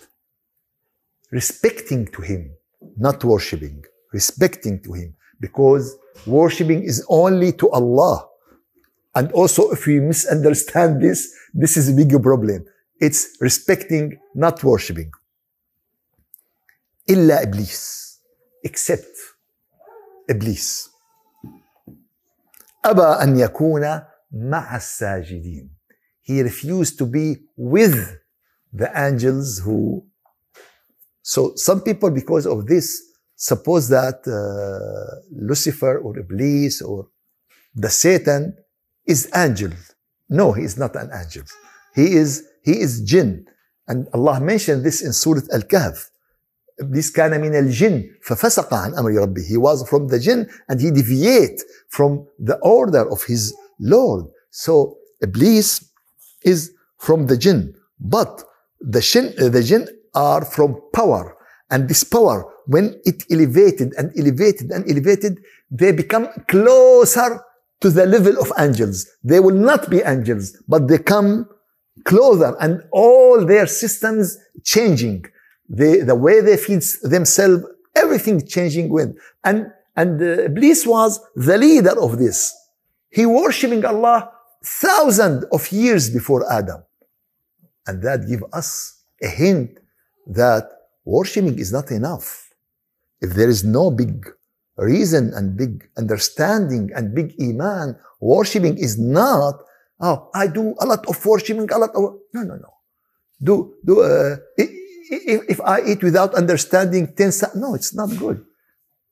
respecting 1.31 2.05
to 2.07 2.21
him, 2.21 2.51
not 2.96 3.22
worshipping, 3.24 3.84
respecting 4.12 4.80
to 4.82 4.92
him, 4.92 5.14
because 5.40 5.96
worshipping 6.26 6.82
is 6.82 7.04
only 7.08 7.52
to 7.52 7.70
Allah. 7.70 8.26
And 9.14 9.32
also, 9.32 9.70
if 9.70 9.86
we 9.86 10.00
misunderstand 10.00 11.02
this, 11.02 11.32
this 11.52 11.76
is 11.76 11.88
a 11.88 11.92
big 11.92 12.10
problem. 12.22 12.64
It's 13.00 13.36
respecting, 13.40 14.18
not 14.34 14.62
worshipping. 14.62 15.10
إلا 17.08 17.42
إبليس, 17.42 18.20
except 18.64 19.16
إبليس. 20.30 20.90
أبى 22.84 23.22
أن 23.22 23.38
يكون 23.38 24.02
مع 24.32 24.76
الساجدين. 24.76 25.70
He 26.22 26.42
refused 26.42 26.98
to 26.98 27.06
be 27.06 27.42
with 27.56 28.16
the 28.72 28.90
angels 28.94 29.58
who. 29.58 30.04
So 31.24 31.54
some 31.56 31.82
people, 31.82 32.10
because 32.10 32.46
of 32.46 32.66
this, 32.66 33.02
suppose 33.36 33.88
that 33.88 34.20
uh, 34.26 35.20
Lucifer 35.32 35.98
or 35.98 36.18
Iblis 36.18 36.82
or 36.82 37.08
the 37.74 37.90
Satan 37.90 38.56
is 39.06 39.28
angel. 39.34 39.70
No, 40.28 40.52
he 40.52 40.64
is 40.64 40.76
not 40.76 40.94
an 40.96 41.10
angel. 41.12 41.44
He 41.94 42.14
is 42.14 42.44
he 42.62 42.80
is 42.80 43.00
jinn. 43.02 43.46
And 43.88 44.06
Allah 44.14 44.40
mentioned 44.40 44.84
this 44.84 45.02
in 45.02 45.12
Surah 45.12 45.42
Al-Kahf. 45.52 46.10
Iblis 46.80 47.10
كان 47.10 47.40
من 47.40 47.54
الجن 47.54 48.04
ففسق 48.22 48.74
عن 48.74 48.94
أمر 48.94 49.10
ربه. 49.10 49.46
He 49.46 49.56
was 49.56 49.88
from 49.88 50.08
the 50.08 50.18
jinn 50.18 50.48
and 50.68 50.80
he 50.80 50.90
deviate 50.90 51.62
from 51.88 52.26
the 52.38 52.56
order 52.58 53.10
of 53.10 53.24
his 53.24 53.54
Lord. 53.80 54.26
So 54.50 54.96
Iblis 55.22 55.84
is 56.42 56.72
from 56.98 57.26
the 57.26 57.36
jinn. 57.36 57.74
But 57.98 58.44
the 58.80 59.00
jinn, 59.00 59.34
the 59.36 59.62
jinn 59.62 59.88
are 60.15 60.43
from 60.45 60.82
power. 60.93 61.38
And 61.69 61.89
this 61.89 62.04
power, 62.04 62.45
when 62.67 62.99
it 63.06 63.23
elevated 63.32 63.93
and 63.97 64.12
elevated 64.17 64.71
and 64.71 64.89
elevated, 64.89 65.39
they 65.69 65.91
become 65.91 66.28
closer 66.47 67.41
to 67.82 67.89
the 67.89 68.06
level 68.06 68.39
of 68.39 68.51
angels. 68.58 69.08
They 69.23 69.39
will 69.39 69.56
not 69.56 69.89
be 69.89 70.01
angels, 70.01 70.58
but 70.67 70.88
they 70.88 70.99
come 70.99 71.49
closer 72.04 72.56
and 72.60 72.84
all 72.91 73.45
their 73.45 73.67
systems 73.67 74.38
changing 74.63 75.25
they, 75.69 76.01
the 76.01 76.15
way 76.15 76.41
they 76.41 76.58
feed 76.58 76.84
themselves, 77.01 77.63
everything 77.95 78.45
changing 78.45 78.89
with. 78.89 79.17
And, 79.43 79.71
and 79.95 80.21
uh, 80.21 80.43
Iblis 80.43 80.86
was 80.86 81.19
the 81.36 81.58
leader 81.58 81.99
of 81.99 82.17
this. 82.17 82.56
He 83.10 83.25
worshipping 83.25 83.86
Allah 83.86 84.32
thousands 84.63 85.45
of 85.51 85.71
years 85.71 86.10
before 86.10 86.51
Adam. 86.51 86.84
And 87.88 88.01
that 88.04 88.28
give 88.28 88.43
us 88.51 89.01
a 89.21 89.28
hint 89.28 89.80
that 90.27 90.69
worshipping 91.05 91.57
is 91.59 91.71
not 91.71 91.91
enough. 91.91 92.49
If 93.21 93.33
there 93.33 93.49
is 93.49 93.63
no 93.63 93.91
big 93.91 94.27
reason 94.77 95.33
and 95.33 95.55
big 95.57 95.88
understanding 95.97 96.91
and 96.95 97.15
big 97.15 97.35
iman, 97.41 97.95
worshipping 98.19 98.77
is 98.77 98.99
not, 98.99 99.55
oh, 99.99 100.29
I 100.33 100.47
do 100.47 100.75
a 100.79 100.85
lot 100.85 101.05
of 101.07 101.23
worshipping, 101.25 101.71
a 101.71 101.77
lot 101.77 101.91
of, 101.95 102.19
no, 102.33 102.41
no, 102.41 102.55
no. 102.55 102.73
Do, 103.41 103.75
do, 103.85 104.01
uh, 104.01 104.38
if, 104.57 105.49
if 105.49 105.61
I 105.61 105.81
eat 105.81 106.03
without 106.03 106.33
understanding 106.33 107.13
10, 107.15 107.31
no, 107.55 107.75
it's 107.75 107.93
not 107.93 108.09
good. 108.17 108.43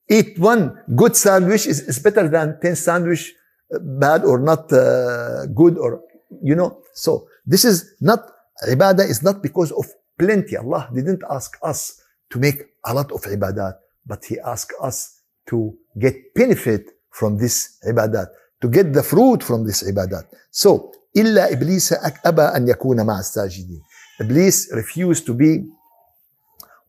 Eat 0.09 0.37
one 0.39 0.77
good 0.95 1.15
sandwich 1.15 1.65
is, 1.67 1.81
is 1.81 1.99
better 1.99 2.27
than 2.27 2.59
10 2.59 2.75
sandwich 2.75 3.33
uh, 3.73 3.79
bad 3.79 4.23
or 4.23 4.39
not 4.39 4.71
uh, 4.71 5.45
good 5.47 5.77
or, 5.77 6.01
you 6.41 6.55
know. 6.55 6.81
So 6.93 7.27
this 7.45 7.63
is 7.63 7.95
not, 8.01 8.19
ibadah 8.67 9.07
is 9.07 9.23
not 9.23 9.41
because 9.41 9.71
of 9.71 9.85
plenty. 10.18 10.56
Allah 10.56 10.88
didn't 10.94 11.22
ask 11.30 11.56
us 11.62 12.00
to 12.30 12.38
make 12.38 12.62
a 12.84 12.94
lot 12.94 13.12
of 13.12 13.22
ibadat, 13.22 13.74
but 14.06 14.24
He 14.24 14.38
asked 14.40 14.74
us 14.80 15.20
to 15.46 15.76
get 15.98 16.34
benefit 16.34 16.90
from 17.10 17.38
this 17.38 17.78
ibadat, 17.86 18.28
to 18.60 18.68
get 18.68 18.92
the 18.92 19.02
fruit 19.02 19.42
from 19.42 19.64
this 19.64 19.82
ibadat. 19.82 20.24
So, 20.50 20.92
إلا 21.16 21.52
إبليس 21.52 21.92
أبى 22.24 22.42
أن 22.42 22.68
يكون 22.68 23.06
مع 23.06 23.18
الساجدين. 23.18 23.80
Iblis 24.20 24.68
refused 24.72 25.26
to 25.26 25.34
be 25.34 25.64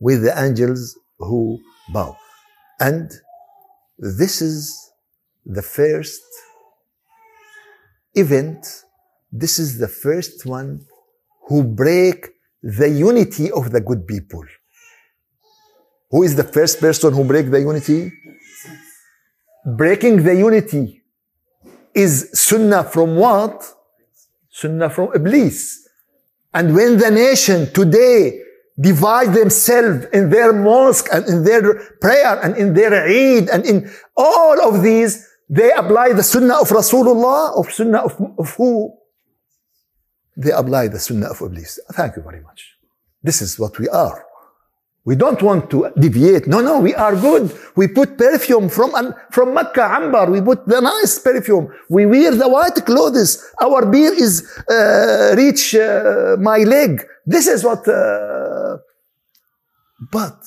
with 0.00 0.22
the 0.22 0.38
angels 0.38 0.98
who 1.18 1.58
bow. 1.92 2.16
And 2.80 3.10
this 3.98 4.42
is 4.42 4.90
the 5.46 5.62
first 5.62 6.22
event, 8.14 8.84
this 9.32 9.58
is 9.58 9.78
the 9.78 9.88
first 9.88 10.46
one 10.46 10.86
who 11.48 11.62
break 11.62 12.30
the 12.65 12.89
unity 12.89 13.51
of 13.51 13.71
the 13.71 13.79
good 13.79 14.07
people. 14.07 14.43
Who 16.09 16.23
is 16.23 16.35
the 16.35 16.43
first 16.43 16.79
person 16.79 17.13
who 17.13 17.23
break 17.23 17.51
the 17.51 17.59
unity? 17.59 18.11
Breaking 19.77 20.23
the 20.23 20.35
unity 20.35 21.03
is 21.93 22.31
sunnah 22.33 22.83
from 22.83 23.17
what? 23.17 23.71
Sunnah 24.49 24.89
from 24.89 25.09
Iblis. 25.13 25.87
And 26.55 26.73
when 26.73 26.97
the 26.97 27.11
nation 27.11 27.71
today 27.71 28.41
divide 28.79 29.33
themselves 29.33 30.07
in 30.11 30.31
their 30.31 30.51
mosque 30.51 31.07
and 31.13 31.25
in 31.27 31.43
their 31.43 31.75
prayer 32.01 32.39
and 32.41 32.57
in 32.57 32.73
their 32.73 33.05
Eid 33.05 33.49
and 33.49 33.63
in 33.63 33.91
all 34.17 34.59
of 34.67 34.81
these, 34.81 35.27
they 35.47 35.71
apply 35.71 36.13
the 36.13 36.23
sunnah 36.23 36.61
of 36.61 36.69
Rasulullah, 36.69 37.59
of 37.59 37.71
sunnah 37.71 37.99
of, 37.99 38.19
of 38.39 38.49
who? 38.55 38.91
They 40.37 40.51
apply 40.51 40.89
the 40.89 40.99
sunnah 40.99 41.27
of 41.27 41.41
Iblis. 41.41 41.79
Thank 41.93 42.17
you 42.17 42.21
very 42.21 42.41
much. 42.41 42.75
This 43.23 43.41
is 43.41 43.57
what 43.57 43.79
we 43.79 43.87
are. 43.89 44.25
We 45.05 45.15
don't 45.15 45.41
want 45.41 45.69
to 45.69 45.91
deviate. 45.99 46.47
No, 46.47 46.61
no, 46.61 46.79
we 46.79 46.95
are 46.95 47.15
good. 47.15 47.55
We 47.75 47.87
put 47.87 48.17
perfume 48.17 48.69
from, 48.69 49.13
from 49.29 49.53
Mecca, 49.53 49.83
Ambar. 49.83 50.31
We 50.31 50.41
put 50.41 50.65
the 50.65 50.81
nice 50.81 51.19
perfume. 51.19 51.71
We 51.89 52.07
wear 52.07 52.33
the 52.33 52.49
white 52.49 52.83
clothes. 52.85 53.53
Our 53.61 53.85
beer 53.85 54.13
is 54.13 54.43
uh, 54.67 55.35
reach 55.37 55.75
uh, 55.75 56.37
my 56.39 56.57
leg. 56.57 57.05
This 57.23 57.45
is 57.45 57.63
what. 57.63 57.87
Uh, 57.87 58.77
but 60.11 60.37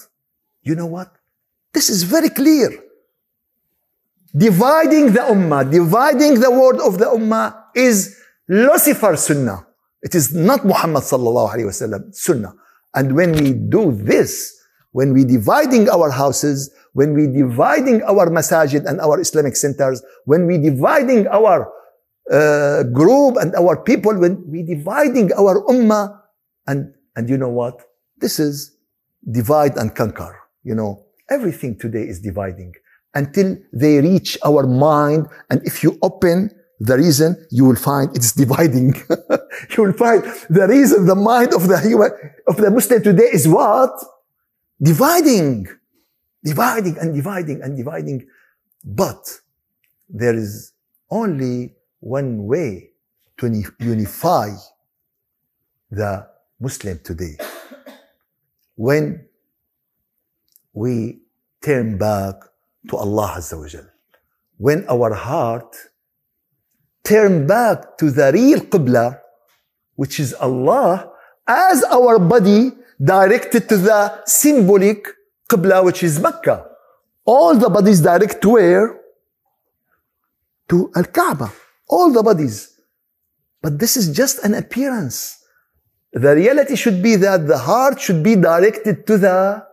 you 0.62 0.74
know 0.74 0.86
what? 0.86 1.12
This 1.72 1.88
is 1.88 2.02
very 2.02 2.30
clear. 2.30 2.70
Dividing 4.36 5.12
the 5.12 5.20
ummah, 5.20 5.70
dividing 5.70 6.40
the 6.40 6.50
word 6.50 6.80
of 6.80 6.98
the 6.98 7.06
ummah 7.06 7.54
is 7.76 8.20
Lucifer 8.48 9.16
sunnah. 9.16 9.67
It 10.02 10.14
is 10.14 10.34
not 10.34 10.64
Muhammad 10.64 11.02
sallallahu 11.02 11.54
alaihi 11.54 11.66
wasallam 11.66 12.14
sunnah. 12.14 12.54
And 12.94 13.14
when 13.14 13.32
we 13.32 13.52
do 13.52 13.92
this, 13.92 14.54
when 14.92 15.12
we 15.12 15.24
dividing 15.24 15.88
our 15.90 16.10
houses, 16.10 16.70
when 16.92 17.14
we 17.14 17.26
dividing 17.26 18.02
our 18.02 18.30
masajid 18.30 18.86
and 18.86 19.00
our 19.00 19.20
Islamic 19.20 19.56
centers, 19.56 20.02
when 20.24 20.46
we 20.46 20.58
dividing 20.58 21.26
our 21.28 21.70
uh, 22.30 22.82
group 22.84 23.36
and 23.36 23.54
our 23.54 23.76
people, 23.82 24.16
when 24.18 24.42
we 24.50 24.62
dividing 24.62 25.32
our 25.34 25.62
ummah, 25.66 26.18
and, 26.66 26.94
and 27.16 27.28
you 27.28 27.36
know 27.36 27.50
what? 27.50 27.82
This 28.18 28.38
is 28.38 28.76
divide 29.30 29.76
and 29.76 29.94
conquer. 29.94 30.38
You 30.64 30.74
know, 30.74 31.04
everything 31.28 31.78
today 31.78 32.02
is 32.02 32.20
dividing 32.20 32.74
until 33.14 33.56
they 33.72 34.00
reach 34.00 34.38
our 34.44 34.66
mind. 34.66 35.26
And 35.50 35.60
if 35.64 35.82
you 35.82 35.98
open 36.02 36.50
the 36.80 36.96
reason 36.96 37.46
you 37.50 37.64
will 37.64 37.76
find 37.76 38.14
it's 38.16 38.32
dividing. 38.32 38.94
you 39.76 39.84
will 39.84 39.92
find 39.92 40.22
the 40.48 40.66
reason 40.68 41.06
the 41.06 41.14
mind 41.14 41.54
of 41.54 41.68
the 41.68 41.78
human, 41.80 42.10
of 42.46 42.56
the 42.56 42.70
Muslim 42.70 43.02
today 43.02 43.28
is 43.32 43.46
what? 43.46 43.92
Dividing. 44.80 45.66
Dividing 46.44 46.96
and 46.98 47.14
dividing 47.14 47.62
and 47.62 47.76
dividing. 47.76 48.26
But 48.84 49.40
there 50.08 50.34
is 50.34 50.72
only 51.10 51.74
one 52.00 52.44
way 52.46 52.90
to 53.38 53.64
unify 53.80 54.50
the 55.90 56.26
Muslim 56.60 57.00
today. 57.02 57.36
When 58.76 59.28
we 60.72 61.18
turn 61.60 61.98
back 61.98 62.34
to 62.88 62.96
Allah 62.96 63.34
Azza 63.38 63.58
wa 63.58 63.66
Jal. 63.66 63.86
When 64.56 64.86
our 64.88 65.14
heart 65.14 65.76
turn 67.04 67.46
back 67.46 67.96
to 67.98 68.10
the 68.10 68.30
real 68.32 68.60
Qibla, 68.60 69.20
which 69.98 70.20
is 70.20 70.32
Allah, 70.34 71.10
as 71.48 71.82
our 71.82 72.20
body 72.20 72.70
directed 73.02 73.68
to 73.68 73.76
the 73.76 74.24
symbolic 74.26 75.08
Qibla, 75.50 75.84
which 75.84 76.04
is 76.04 76.20
Mecca. 76.20 76.66
All 77.24 77.56
the 77.56 77.68
bodies 77.68 78.00
direct 78.00 78.40
to 78.42 78.50
where? 78.50 79.00
To 80.68 80.92
Al 80.94 81.04
Kaaba. 81.04 81.52
All 81.88 82.12
the 82.12 82.22
bodies. 82.22 82.78
But 83.60 83.80
this 83.80 83.96
is 83.96 84.14
just 84.14 84.44
an 84.44 84.54
appearance. 84.54 85.42
The 86.12 86.32
reality 86.36 86.76
should 86.76 87.02
be 87.02 87.16
that 87.16 87.48
the 87.48 87.58
heart 87.58 88.00
should 88.00 88.22
be 88.22 88.36
directed 88.36 89.04
to 89.08 89.18
the 89.18 89.66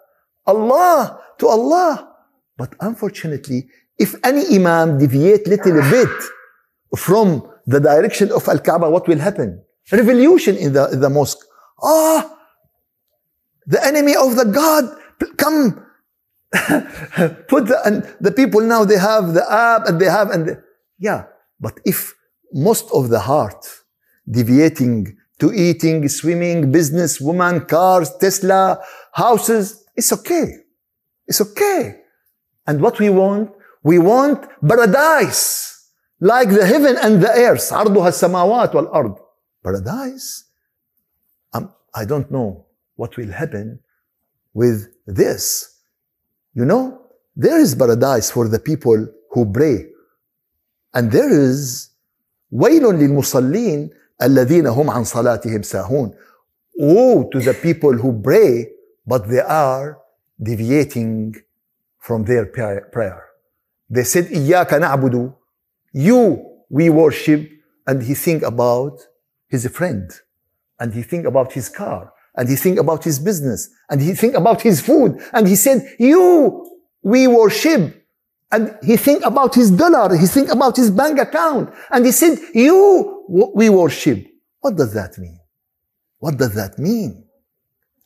Allah, 0.47 1.21
to 1.37 1.47
Allah. 1.47 2.15
But 2.57 2.73
unfortunately, 2.79 3.67
if 3.99 4.15
any 4.23 4.55
imam 4.55 4.97
deviate 4.97 5.45
little 5.45 5.81
bit 5.91 6.15
from 6.97 7.47
the 7.67 7.79
direction 7.79 8.31
of 8.31 8.47
Al-Kaaba, 8.47 8.89
what 8.89 9.07
will 9.07 9.19
happen? 9.19 9.61
Revolution 9.92 10.56
in 10.56 10.72
the, 10.72 10.90
in 10.90 11.00
the 11.00 11.10
mosque. 11.10 11.38
Ah, 11.82 12.36
the 13.66 13.84
enemy 13.84 14.14
of 14.16 14.36
the 14.36 14.44
God, 14.44 14.84
come. 15.36 15.86
Put 17.48 17.66
the, 17.66 17.80
and 17.84 18.16
the 18.20 18.32
people 18.32 18.60
now, 18.60 18.84
they 18.84 18.98
have 18.98 19.34
the 19.34 19.44
app 19.50 19.86
and 19.86 20.00
they 20.00 20.06
have, 20.06 20.30
and 20.30 20.48
the, 20.48 20.62
yeah. 20.98 21.24
But 21.60 21.78
if 21.84 22.14
most 22.52 22.90
of 22.92 23.08
the 23.08 23.20
heart 23.20 23.64
deviating 24.28 25.16
to 25.38 25.52
eating, 25.52 26.08
swimming, 26.08 26.70
business, 26.70 27.20
woman, 27.20 27.64
cars, 27.66 28.10
Tesla, 28.20 28.80
houses, 29.12 29.84
it's 29.96 30.12
okay. 30.12 30.56
It's 31.26 31.40
okay. 31.40 32.00
And 32.66 32.80
what 32.80 32.98
we 32.98 33.08
want, 33.10 33.50
we 33.82 33.98
want 33.98 34.46
paradise 34.66 35.88
like 36.20 36.50
the 36.50 36.66
heaven 36.66 36.96
and 37.02 37.22
the 37.22 37.30
earth 37.30 37.72
عرضها 37.72 38.08
السماوات 38.08 38.74
والأرض 38.74 39.18
paradise 39.64 40.44
um, 41.52 41.72
I 41.94 42.04
don't 42.04 42.30
know 42.30 42.66
what 42.96 43.16
will 43.16 43.32
happen 43.32 43.80
with 44.54 44.88
this 45.06 45.80
you 46.54 46.64
know 46.64 47.02
there 47.36 47.58
is 47.60 47.74
paradise 47.74 48.30
for 48.30 48.48
the 48.48 48.58
people 48.58 49.06
who 49.32 49.52
pray 49.52 49.86
and 50.94 51.10
there 51.10 51.30
is 51.30 51.90
ويل 52.52 52.82
للمصلين 52.82 53.90
الذين 54.22 54.66
هم 54.66 54.90
عن 54.90 55.04
صلاتهم 55.04 55.62
ساهون 55.62 56.14
woe 56.80 57.28
to 57.32 57.40
the 57.40 57.54
people 57.54 57.92
who 57.92 58.20
pray 58.20 58.66
but 59.06 59.28
they 59.28 59.40
are 59.40 59.98
deviating 60.42 61.34
from 61.98 62.24
their 62.24 62.46
prayer 62.46 63.24
they 63.90 64.04
said 64.04 64.24
إياك 64.26 64.74
نعبد 64.74 65.32
you 65.92 66.44
we 66.70 66.90
worship 66.90 67.48
and 67.86 68.02
he 68.02 68.14
think 68.14 68.42
about 68.42 68.98
his 69.55 69.67
friend 69.77 70.05
and 70.79 70.93
he 70.93 71.01
think 71.11 71.25
about 71.25 71.49
his 71.53 71.67
car 71.69 72.01
and 72.35 72.49
he 72.49 72.55
think 72.55 72.77
about 72.79 73.01
his 73.03 73.17
business 73.19 73.69
and 73.89 74.01
he 74.01 74.13
think 74.13 74.33
about 74.35 74.59
his 74.61 74.77
food 74.81 75.11
and 75.33 75.47
he 75.47 75.55
said 75.55 75.77
you 75.99 76.21
we 77.01 77.27
worship 77.27 77.81
and 78.51 78.63
he 78.83 78.95
think 79.07 79.21
about 79.31 79.51
his 79.55 79.69
dollar 79.71 80.15
he 80.15 80.27
think 80.27 80.49
about 80.57 80.75
his 80.75 80.89
bank 80.91 81.19
account 81.19 81.65
and 81.91 82.05
he 82.05 82.11
said 82.11 82.37
you 82.53 82.77
we 83.55 83.69
worship 83.69 84.19
what 84.61 84.75
does 84.75 84.93
that 84.93 85.17
mean 85.17 85.39
what 86.19 86.37
does 86.37 86.53
that 86.55 86.77
mean 86.77 87.25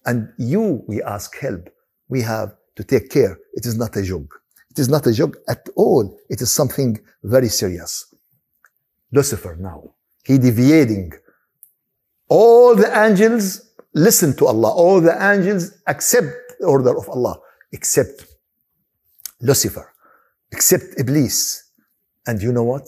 and 0.09 0.33
you, 0.37 0.83
we 0.87 1.01
ask 1.03 1.37
help. 1.37 1.69
We 2.07 2.21
have 2.21 2.55
to 2.77 2.83
take 2.83 3.09
care. 3.09 3.37
It 3.53 3.65
is 3.65 3.77
not 3.77 3.95
a 3.95 4.01
joke. 4.01 4.41
It 4.71 4.79
is 4.79 4.89
not 4.89 5.05
a 5.07 5.13
joke 5.13 5.37
at 5.47 5.67
all. 5.75 6.17
It 6.29 6.41
is 6.41 6.51
something 6.51 6.99
very 7.23 7.49
serious. 7.49 7.91
Lucifer 9.11 9.55
now, 9.59 9.93
he 10.23 10.37
deviating. 10.37 11.11
All 12.29 12.75
the 12.75 12.89
angels 13.05 13.71
listen 13.93 14.35
to 14.37 14.47
Allah. 14.47 14.71
All 14.71 15.01
the 15.01 15.15
angels 15.21 15.71
accept 15.87 16.27
the 16.59 16.67
order 16.67 16.95
of 16.97 17.09
Allah, 17.09 17.39
except 17.71 18.25
Lucifer, 19.41 19.93
except 20.51 20.97
Iblis. 20.97 21.63
And 22.27 22.41
you 22.41 22.51
know 22.51 22.63
what? 22.63 22.87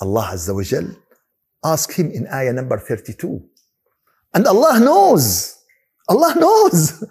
Allah 0.00 0.30
Azza 0.32 0.54
wa 0.54 0.62
Jal 0.62 0.96
asked 1.64 1.94
him 1.94 2.10
in 2.10 2.26
ayah 2.28 2.52
number 2.52 2.78
32. 2.78 3.42
And 4.32 4.46
Allah 4.46 4.78
knows. 4.80 5.58
Allah 6.08 6.34
knows. 6.38 7.04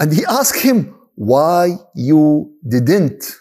And 0.00 0.12
he 0.12 0.24
asked 0.26 0.60
him, 0.60 0.94
why 1.14 1.76
you 1.94 2.54
didn't 2.66 3.40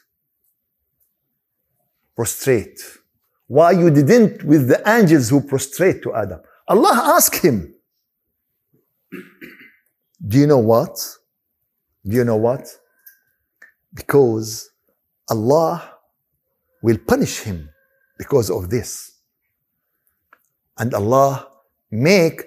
prostrate? 2.16 2.80
Why 3.48 3.72
you 3.72 3.90
didn't 3.90 4.44
with 4.44 4.68
the 4.68 4.82
angels 4.88 5.30
who 5.30 5.42
prostrate 5.42 6.04
to 6.04 6.14
Adam? 6.14 6.42
Allah 6.68 7.16
asked 7.16 7.42
him. 7.44 7.74
Do 10.26 10.38
you 10.38 10.48
know 10.48 10.60
what? 10.60 10.98
Do 12.06 12.16
you 12.16 12.26
know 12.26 12.36
what? 12.36 12.68
Because 13.94 14.70
Allah 15.30 15.98
will 16.82 16.98
punish 16.98 17.40
him 17.40 17.70
because 18.18 18.50
of 18.50 18.70
this. 18.70 19.14
And 20.78 20.94
Allah 20.94 21.48
make 21.90 22.44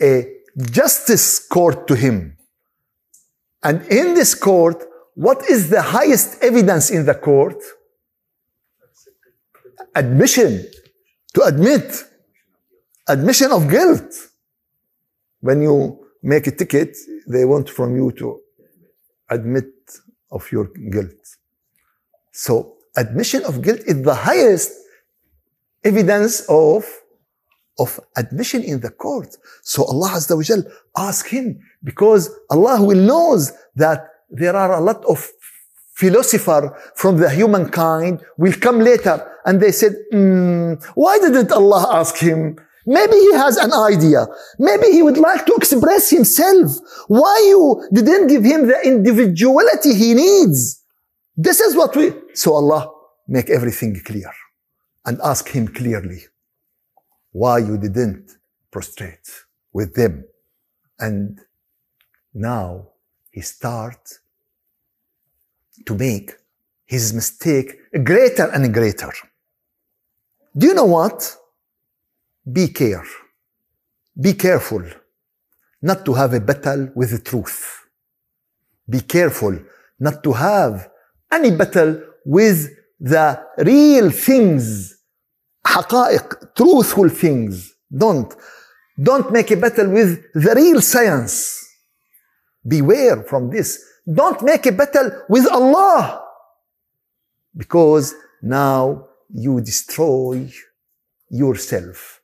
a 0.00 0.32
justice 0.70 1.46
court 1.46 1.86
to 1.88 1.94
him. 1.94 2.36
And 3.62 3.82
in 3.86 4.14
this 4.14 4.34
court, 4.34 4.82
what 5.14 5.48
is 5.48 5.70
the 5.70 5.82
highest 5.82 6.42
evidence 6.42 6.90
in 6.90 7.04
the 7.04 7.14
court? 7.14 7.62
Admission. 9.96 10.62
To 11.34 11.42
admit. 11.42 12.04
Admission 13.08 13.50
of 13.52 13.68
guilt. 13.68 14.12
When 15.40 15.62
you 15.62 16.06
make 16.22 16.46
a 16.46 16.50
ticket, 16.50 16.96
they 17.26 17.44
want 17.44 17.70
from 17.70 17.96
you 17.96 18.12
to 18.12 18.40
admit 19.30 19.70
of 20.30 20.50
your 20.52 20.66
guilt. 20.90 21.22
So 22.32 22.74
admission 22.96 23.44
of 23.44 23.62
guilt 23.62 23.80
is 23.86 24.02
the 24.02 24.14
highest 24.14 24.72
evidence 25.84 26.40
of, 26.48 26.84
of 27.78 27.98
admission 28.16 28.62
in 28.62 28.80
the 28.80 28.90
court. 28.90 29.36
So 29.62 29.84
Allah 29.84 30.10
Azza 30.10 30.36
wa 30.36 30.42
Jal 30.42 30.62
ask 30.96 31.26
him 31.28 31.60
because 31.84 32.30
Allah 32.50 32.82
will 32.82 33.00
knows 33.00 33.52
that 33.76 34.08
there 34.30 34.56
are 34.56 34.72
a 34.74 34.80
lot 34.80 35.04
of 35.04 35.18
philosopher 35.96 36.76
from 36.94 37.16
the 37.16 37.30
humankind 37.30 38.20
will 38.36 38.52
come 38.60 38.80
later 38.80 39.16
and 39.46 39.60
they 39.60 39.72
said, 39.72 39.94
mm, 40.12 40.82
why 40.94 41.18
didn't 41.18 41.50
Allah 41.50 41.86
ask 42.00 42.18
him? 42.18 42.56
Maybe 42.84 43.16
he 43.16 43.32
has 43.34 43.56
an 43.56 43.72
idea. 43.72 44.26
Maybe 44.58 44.88
he 44.92 45.02
would 45.02 45.16
like 45.16 45.46
to 45.46 45.54
express 45.54 46.10
himself. 46.10 46.70
Why 47.08 47.36
you 47.48 47.88
didn't 47.92 48.28
give 48.28 48.44
him 48.44 48.68
the 48.68 48.78
individuality 48.84 49.94
he 49.94 50.14
needs? 50.14 50.82
This 51.36 51.60
is 51.60 51.74
what 51.74 51.96
we, 51.96 52.12
so 52.34 52.54
Allah 52.54 52.92
make 53.26 53.50
everything 53.50 54.00
clear 54.04 54.30
and 55.04 55.18
ask 55.24 55.48
him 55.48 55.66
clearly 55.66 56.20
why 57.32 57.58
you 57.58 57.76
didn't 57.78 58.36
prostrate 58.70 59.28
with 59.72 59.94
them. 59.94 60.24
And 60.98 61.40
now 62.34 62.88
he 63.30 63.40
start 63.40 63.98
to 65.85 65.95
make 65.95 66.31
his 66.85 67.13
mistake 67.13 67.77
greater 68.03 68.47
and 68.51 68.73
greater. 68.73 69.11
Do 70.55 70.67
you 70.67 70.73
know 70.73 70.85
what? 70.85 71.37
Be 72.51 72.67
care. 72.67 73.05
Be 74.19 74.33
careful 74.33 74.83
not 75.81 76.05
to 76.05 76.13
have 76.13 76.33
a 76.33 76.39
battle 76.39 76.89
with 76.95 77.11
the 77.11 77.19
truth. 77.19 77.87
Be 78.89 79.01
careful 79.01 79.57
not 79.99 80.23
to 80.23 80.33
have 80.33 80.89
any 81.31 81.51
battle 81.51 82.01
with 82.25 82.69
the 82.99 83.41
real 83.57 84.11
things, 84.11 84.95
حقائق, 85.65 86.55
truthful 86.55 87.09
things. 87.09 87.73
Don't. 87.95 88.35
Don't 89.01 89.31
make 89.31 89.49
a 89.51 89.57
battle 89.57 89.89
with 89.89 90.21
the 90.33 90.53
real 90.55 90.81
science. 90.81 91.65
Beware 92.67 93.23
from 93.23 93.49
this. 93.49 93.83
Don't 94.12 94.42
make 94.42 94.66
a 94.66 94.72
battle 94.72 95.10
with 95.28 95.46
Allah. 95.50 96.22
Because 97.56 98.14
now 98.42 99.08
you 99.32 99.60
destroy 99.60 100.50
yourself. 101.30 102.20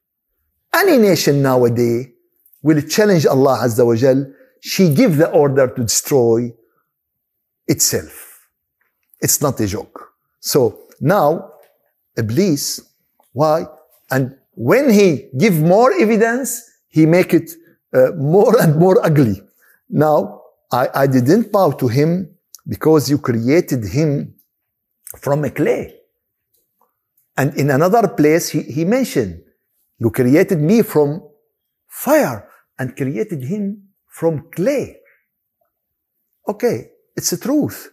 Any 0.75 0.99
nation 0.99 1.43
nowadays 1.43 2.07
will 2.63 2.81
challenge 2.83 3.27
Allah 3.27 3.59
Azza 3.65 3.85
wa 3.85 3.95
Jal. 3.97 4.27
She 4.61 4.95
give 4.95 5.17
the 5.17 5.31
order 5.31 5.67
to 5.67 5.83
destroy 5.83 6.53
itself. 7.67 8.49
It's 9.21 9.41
not 9.41 9.59
a 9.61 9.67
joke. 9.67 10.13
So 10.41 10.81
now, 11.01 11.51
Iblis, 12.17 12.81
why? 13.33 13.67
And 14.11 14.37
when 14.55 14.91
he 14.91 15.29
give 15.37 15.61
more 15.61 15.93
evidence, 15.93 16.63
he 16.89 17.07
make 17.07 17.35
it 17.35 17.51
uh, 17.93 18.13
more 18.17 18.61
and 18.61 18.77
more 18.77 19.05
ugly. 19.05 19.43
Now, 19.89 20.42
I, 20.73 20.89
I 20.95 21.07
didn't 21.07 21.53
bow 21.53 21.73
to 21.73 21.89
him 21.89 22.35
because 22.67 23.11
you 23.11 23.19
created 23.19 23.85
him 23.85 24.35
from 25.19 25.45
a 25.45 25.51
clay. 25.51 25.95
And 27.37 27.55
in 27.55 27.71
another 27.71 28.09
place, 28.09 28.49
he, 28.49 28.63
he 28.63 28.85
mentioned, 28.85 29.43
you 29.99 30.11
created 30.11 30.59
me 30.59 30.83
from 30.83 31.23
fire 31.89 32.49
and 32.79 32.97
created 32.97 33.45
him 33.45 33.89
from 34.09 34.49
clay. 34.51 34.97
Okay, 36.49 36.91
it's 37.17 37.31
the 37.31 37.37
truth. 37.37 37.93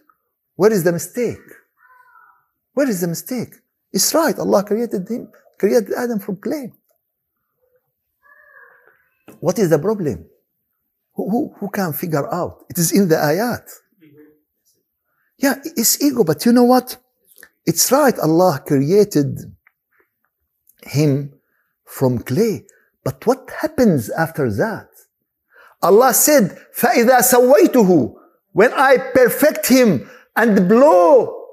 Where 0.56 0.72
is 0.72 0.82
the 0.82 0.92
mistake? 0.92 1.38
Where 2.72 2.88
is 2.88 3.00
the 3.02 3.08
mistake? 3.08 3.54
It's 3.92 4.14
right. 4.14 4.38
Allah 4.38 4.64
created 4.64 5.08
him, 5.08 5.30
created 5.58 5.92
Adam 5.94 6.18
from 6.18 6.36
clay. 6.36 6.72
What 9.40 9.58
is 9.58 9.70
the 9.70 9.78
problem? 9.78 10.29
Who, 11.19 11.29
who, 11.29 11.53
who 11.59 11.69
can 11.69 11.93
figure 11.93 12.31
out? 12.33 12.65
It 12.69 12.77
is 12.77 12.91
in 12.91 13.07
the 13.07 13.15
ayat. 13.15 13.69
Yeah, 15.37 15.55
it's 15.63 16.01
ego, 16.01 16.23
but 16.23 16.45
you 16.45 16.51
know 16.53 16.63
what? 16.63 16.97
It's 17.65 17.91
right. 17.91 18.17
Allah 18.19 18.61
created 18.65 19.39
him 20.83 21.33
from 21.83 22.19
clay. 22.19 22.65
But 23.03 23.25
what 23.25 23.49
happens 23.61 24.09
after 24.09 24.51
that? 24.51 24.87
Allah 25.81 26.13
said, 26.13 26.57
فَإِذَا 26.75 27.19
سَوَّيْتُهُ 27.19 28.15
When 28.53 28.73
I 28.73 28.97
perfect 29.13 29.67
him 29.67 30.09
and 30.35 30.67
blow 30.67 31.45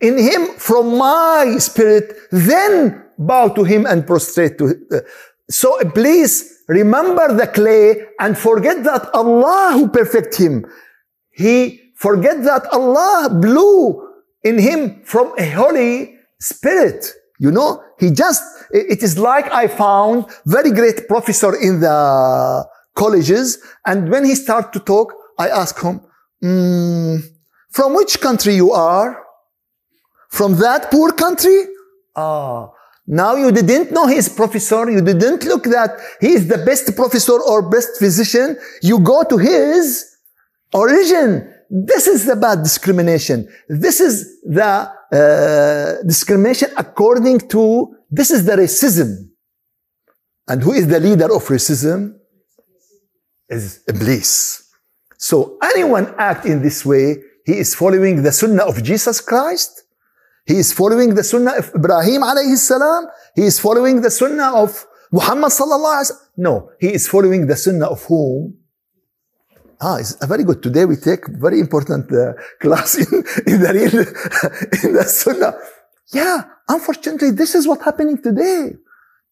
in 0.00 0.18
him 0.18 0.46
from 0.56 0.96
my 0.96 1.56
spirit, 1.58 2.16
then 2.30 3.04
bow 3.18 3.48
to 3.48 3.64
him 3.64 3.86
and 3.86 4.06
prostrate 4.06 4.58
to 4.58 4.68
him. 4.68 4.86
So 5.50 5.78
please 5.90 6.49
remember 6.67 7.33
the 7.33 7.47
clay 7.47 8.05
and 8.19 8.37
forget 8.37 8.83
that 8.83 9.09
Allah 9.13 9.73
who 9.73 9.87
perfect 9.89 10.35
him. 10.35 10.65
He 11.31 11.93
forget 11.95 12.43
that 12.43 12.65
Allah 12.71 13.29
blew 13.29 14.07
in 14.43 14.59
him 14.59 15.01
from 15.03 15.33
a 15.37 15.49
holy 15.49 16.15
spirit. 16.39 17.11
You 17.39 17.51
know, 17.51 17.83
he 17.99 18.11
just, 18.11 18.43
it 18.71 19.01
is 19.01 19.17
like 19.17 19.51
I 19.51 19.67
found 19.67 20.25
very 20.45 20.71
great 20.71 21.07
professor 21.07 21.55
in 21.55 21.79
the 21.79 22.67
colleges. 22.95 23.57
And 23.85 24.11
when 24.11 24.25
he 24.25 24.35
start 24.35 24.73
to 24.73 24.79
talk, 24.79 25.13
I 25.39 25.49
ask 25.49 25.81
him, 25.81 26.01
mm, 26.43 27.23
from 27.71 27.95
which 27.95 28.19
country 28.21 28.55
you 28.55 28.71
are? 28.71 29.23
From 30.29 30.55
that 30.57 30.91
poor 30.91 31.11
country? 31.11 31.65
Ah, 32.15 32.69
now 33.07 33.35
you 33.35 33.51
didn't 33.51 33.91
know 33.91 34.07
he's 34.07 34.29
professor. 34.29 34.89
You 34.89 35.01
didn't 35.01 35.43
look 35.45 35.63
that 35.63 35.99
he 36.19 36.33
is 36.33 36.47
the 36.47 36.59
best 36.59 36.95
professor 36.95 37.39
or 37.41 37.69
best 37.69 37.97
physician. 37.97 38.57
You 38.81 38.99
go 38.99 39.23
to 39.23 39.37
his 39.37 40.05
origin. 40.73 41.51
This 41.69 42.07
is 42.07 42.25
the 42.25 42.35
bad 42.35 42.63
discrimination. 42.63 43.47
This 43.67 43.99
is 44.01 44.41
the 44.43 44.91
uh, 45.11 46.03
discrimination 46.03 46.69
according 46.77 47.39
to, 47.49 47.95
this 48.09 48.29
is 48.29 48.45
the 48.45 48.53
racism. 48.53 49.29
And 50.47 50.61
who 50.61 50.73
is 50.73 50.87
the 50.87 50.99
leader 50.99 51.33
of 51.33 51.43
racism? 51.47 52.15
Is 53.49 53.83
Iblis. 53.87 54.69
So 55.17 55.57
anyone 55.61 56.13
act 56.17 56.45
in 56.45 56.61
this 56.61 56.85
way, 56.85 57.17
he 57.45 57.57
is 57.57 57.75
following 57.75 58.23
the 58.23 58.31
sunnah 58.31 58.63
of 58.63 58.81
Jesus 58.81 59.19
Christ 59.19 59.83
he 60.45 60.55
is 60.55 60.73
following 60.73 61.13
the 61.15 61.23
sunnah 61.23 61.53
of 61.57 61.71
Ibrahim 61.75 62.21
alayhi 62.21 62.57
salam. 62.57 63.07
He 63.35 63.43
is 63.43 63.59
following 63.59 64.01
the 64.01 64.09
sunnah 64.09 64.53
of 64.55 64.85
Muhammad 65.11 65.51
sallallahu 65.51 66.01
wasallam. 66.01 66.17
No, 66.37 66.71
he 66.79 66.93
is 66.93 67.07
following 67.07 67.47
the 67.47 67.55
sunnah 67.55 67.87
of 67.87 68.03
whom? 68.05 68.57
Ah, 69.79 69.97
it's 69.97 70.13
very 70.25 70.43
good. 70.43 70.61
Today 70.61 70.85
we 70.85 70.95
take 70.95 71.27
very 71.27 71.59
important 71.59 72.11
uh, 72.13 72.33
class 72.61 72.95
in, 72.95 73.23
in 73.47 73.61
the 73.61 73.71
real, 73.73 73.97
in 74.85 74.93
the 74.93 75.03
sunnah. 75.03 75.55
Yeah, 76.13 76.43
unfortunately, 76.67 77.31
this 77.31 77.55
is 77.55 77.67
what 77.67 77.81
happening 77.81 78.21
today. 78.21 78.73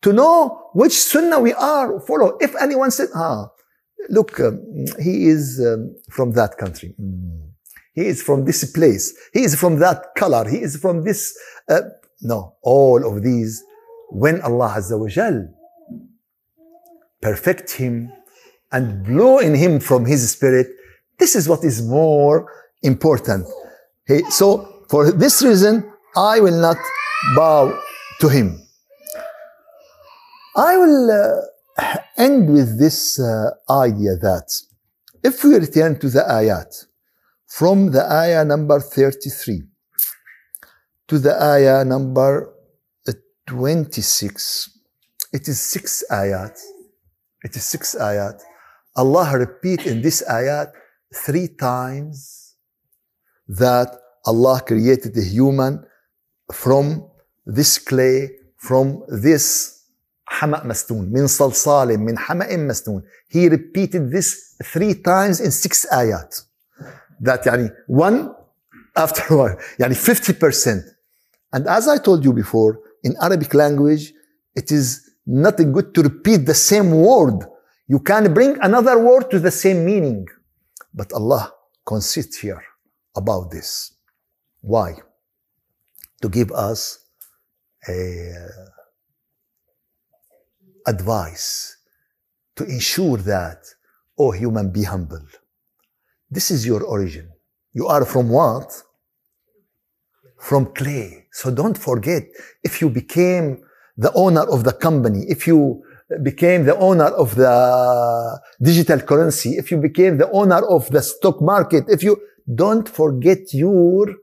To 0.03 0.13
know 0.13 0.69
which 0.73 0.93
sunnah 0.93 1.39
we 1.39 1.53
are 1.53 1.99
follow. 2.01 2.37
If 2.39 2.55
anyone 2.55 2.91
said, 2.91 3.09
ah, 3.13 3.49
look, 4.09 4.39
um, 4.39 4.61
he 5.01 5.27
is 5.27 5.61
um, 5.65 5.95
from 6.09 6.31
that 6.33 6.57
country. 6.57 6.95
Mm. 6.99 7.49
He 7.99 8.07
is 8.07 8.21
from 8.23 8.45
this 8.45 8.63
place. 8.71 9.13
He 9.33 9.41
is 9.43 9.55
from 9.55 9.79
that 9.79 10.15
color. 10.15 10.47
He 10.47 10.59
is 10.67 10.77
from 10.77 11.03
this. 11.03 11.37
Uh, 11.67 11.81
no, 12.21 12.55
all 12.61 12.99
of 13.05 13.21
these, 13.23 13.61
when 14.09 14.39
Allah 14.41 14.75
Azza 14.77 14.97
wa 14.97 15.09
Jal 15.09 15.49
perfect 17.21 17.71
him 17.71 18.09
and 18.71 19.03
blow 19.05 19.39
in 19.39 19.53
him 19.53 19.81
from 19.81 20.05
his 20.05 20.31
spirit, 20.31 20.67
this 21.17 21.35
is 21.35 21.49
what 21.49 21.65
is 21.65 21.81
more 21.81 22.49
important. 22.83 23.45
He, 24.07 24.23
so 24.31 24.85
for 24.89 25.11
this 25.11 25.43
reason, 25.43 25.83
I 26.15 26.39
will 26.39 26.59
not 26.67 26.77
bow 27.35 27.77
to 28.21 28.29
him. 28.29 28.65
I 30.55 30.77
will 30.77 31.11
uh, 31.11 31.97
end 32.17 32.49
with 32.53 32.79
this 32.79 33.19
uh, 33.19 33.51
idea 33.69 34.15
that 34.21 34.47
if 35.21 35.43
we 35.43 35.55
return 35.55 35.99
to 35.99 36.09
the 36.09 36.21
ayat, 36.21 36.85
from 37.48 37.90
the 37.92 38.04
ayah 38.10 38.44
number 38.44 38.80
33 38.80 39.62
to 41.08 41.18
the 41.18 41.34
ayah 41.42 41.84
number 41.84 42.54
26, 43.46 44.70
it 45.32 45.48
is 45.48 45.60
six 45.60 46.04
ayat. 46.10 46.56
It 47.42 47.56
is 47.56 47.64
six 47.64 47.94
ayat. 47.94 48.40
Allah 48.96 49.38
repeat 49.38 49.86
in 49.86 50.00
this 50.00 50.22
ayat 50.28 50.72
three 51.14 51.48
times 51.48 52.54
that 53.48 53.94
Allah 54.24 54.62
created 54.66 55.16
a 55.16 55.22
human 55.22 55.84
from 56.52 57.06
this 57.44 57.78
clay, 57.78 58.30
from 58.56 59.02
this 59.08 59.72
حمأ 60.24 60.64
مسنون 60.64 61.12
من 61.12 61.26
صلصال 61.26 61.98
من 62.00 62.18
حمأ 62.18 62.56
مسنون 62.56 63.02
he 63.28 63.48
repeated 63.48 64.10
this 64.10 64.56
three 64.64 64.94
times 64.94 65.38
in 65.38 65.50
six 65.50 65.84
ayat 65.92 66.42
that 67.20 67.46
يعني 67.46 67.70
one 67.88 68.30
after 68.96 69.22
one 69.30 69.56
يعني 69.78 69.94
50% 69.94 70.82
and 71.52 71.66
as 71.68 71.88
I 71.88 71.98
told 71.98 72.24
you 72.24 72.32
before 72.32 72.78
in 73.02 73.14
Arabic 73.20 73.54
language 73.54 74.12
it 74.56 74.70
is 74.70 75.10
not 75.26 75.56
good 75.56 75.94
to 75.94 76.02
repeat 76.02 76.46
the 76.46 76.54
same 76.54 76.90
word 76.90 77.46
you 77.88 78.00
can 78.00 78.32
bring 78.32 78.56
another 78.62 78.98
word 78.98 79.30
to 79.30 79.38
the 79.38 79.50
same 79.50 79.84
meaning 79.84 80.26
but 80.92 81.12
Allah 81.12 81.52
consists 81.86 82.38
here 82.38 82.62
about 83.16 83.50
this 83.50 83.92
why 84.60 84.94
to 86.22 86.28
give 86.28 86.50
us 86.52 86.98
a 87.88 87.94
advice 90.86 91.76
to 92.56 92.64
ensure 92.64 93.16
that, 93.18 93.58
oh 94.18 94.30
human, 94.30 94.70
be 94.70 94.84
humble. 94.84 95.26
This 96.29 96.51
is 96.51 96.65
your 96.65 96.83
origin. 96.83 97.29
You 97.73 97.87
are 97.87 98.05
from 98.05 98.29
what? 98.29 98.83
From 100.37 100.73
clay. 100.73 101.27
So 101.31 101.51
don't 101.51 101.77
forget, 101.77 102.23
if 102.63 102.81
you 102.81 102.89
became 102.89 103.61
the 103.97 104.11
owner 104.13 104.41
of 104.41 104.63
the 104.63 104.73
company, 104.73 105.25
if 105.27 105.47
you 105.47 105.83
became 106.23 106.65
the 106.65 106.77
owner 106.77 107.05
of 107.23 107.35
the 107.35 108.39
digital 108.61 108.99
currency, 109.01 109.57
if 109.57 109.71
you 109.71 109.77
became 109.77 110.17
the 110.17 110.29
owner 110.31 110.65
of 110.65 110.89
the 110.89 111.01
stock 111.01 111.41
market, 111.41 111.85
if 111.87 112.01
you 112.03 112.19
don't 112.53 112.87
forget 112.87 113.53
your 113.53 114.15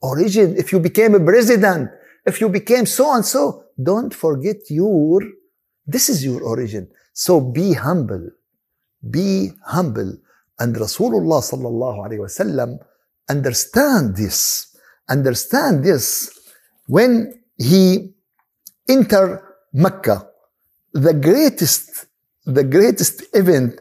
origin, 0.00 0.56
if 0.56 0.72
you 0.72 0.78
became 0.78 1.14
a 1.14 1.20
president, 1.20 1.90
if 2.26 2.40
you 2.40 2.48
became 2.48 2.86
so 2.86 3.14
and 3.14 3.24
so, 3.24 3.64
don't 3.82 4.14
forget 4.14 4.56
your 4.68 5.22
this 5.86 6.08
is 6.08 6.24
your 6.24 6.42
origin. 6.42 6.88
So 7.12 7.40
be 7.40 7.74
humble. 7.74 8.30
Be 9.10 9.50
humble. 9.66 10.16
And 10.62 10.76
Rasulullah 10.76 11.40
sallallahu 11.50 11.98
alayhi 12.06 12.22
wasallam 12.26 12.78
understand 13.28 14.16
this. 14.16 14.38
Understand 15.08 15.82
this. 15.88 16.30
When 16.86 17.12
he 17.58 18.14
enter 18.88 19.24
Mecca, 19.72 20.28
the 20.92 21.14
greatest, 21.14 22.06
the 22.46 22.64
greatest 22.64 23.16
event 23.34 23.80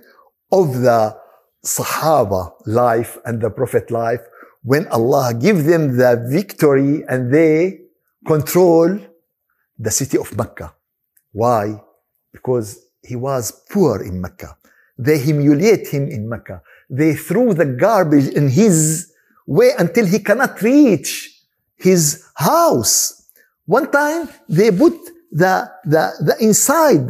of 0.52 0.82
the 0.82 1.16
Sahaba 1.64 2.54
life 2.66 3.18
and 3.26 3.42
the 3.42 3.52
Prophet 3.52 3.92
life, 3.92 4.22
when 4.64 4.88
Allah 4.88 5.34
give 5.34 5.66
them 5.66 5.98
the 5.98 6.12
victory 6.38 7.04
and 7.08 7.34
they 7.34 7.82
control 8.26 8.98
the 9.78 9.92
city 9.92 10.18
of 10.18 10.36
Mecca. 10.36 10.74
Why? 11.32 11.82
because 12.32 12.80
he 13.04 13.16
was 13.16 13.52
poor 13.70 14.02
in 14.02 14.22
Mecca. 14.22 14.58
They 14.98 15.20
humiliate 15.20 15.88
him 15.88 16.08
in 16.08 16.30
Mecca. 16.30 16.62
They 16.92 17.16
threw 17.16 17.54
the 17.54 17.66
garbage 17.66 18.28
in 18.28 18.50
his 18.50 19.14
way 19.48 19.72
until 19.80 20.06
he 20.06 20.20
cannot 20.20 20.62
reach 20.62 21.10
his 21.78 22.26
house. 22.36 23.30
One 23.66 23.90
time 23.90 24.28
they 24.50 24.72
put 24.72 24.94
the, 25.32 25.72
the, 25.86 26.04
the 26.20 26.36
inside 26.42 27.08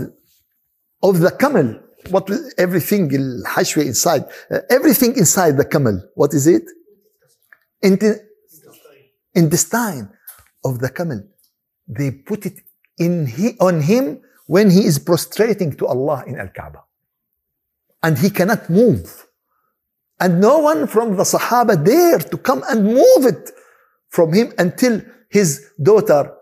of 1.02 1.20
the 1.20 1.32
camel, 1.32 1.80
what 2.12 2.30
everything 2.60 3.12
inside, 3.12 4.26
uh, 4.52 4.60
everything 4.70 5.18
inside 5.18 5.58
the 5.58 5.66
camel. 5.66 6.00
What 6.14 6.36
is 6.36 6.46
it? 6.46 6.64
In 7.82 7.96
the 7.96 8.24
intestine 9.34 10.12
of 10.64 10.78
the 10.78 10.90
camel. 10.90 11.24
They 11.88 12.12
put 12.12 12.46
it 12.46 12.60
in 13.00 13.26
he, 13.26 13.58
on 13.60 13.82
him 13.82 14.22
when 14.46 14.70
he 14.70 14.86
is 14.86 15.00
prostrating 15.00 15.76
to 15.78 15.88
Allah 15.88 16.24
in 16.28 16.40
Al 16.40 16.50
Kaaba. 16.50 16.84
And 18.04 18.20
he 18.20 18.30
cannot 18.30 18.70
move. 18.70 19.28
And 20.21 20.41
no 20.41 20.59
one 20.59 20.87
from 20.87 21.17
the 21.17 21.25
Sahaba 21.25 21.83
dare 21.85 22.19
to 22.19 22.37
come 22.39 22.63
and 22.71 22.85
move 22.85 23.27
it 23.27 23.51
from 24.09 24.33
him 24.33 24.53
until 24.59 25.03
his 25.29 25.71
daughter, 25.83 26.33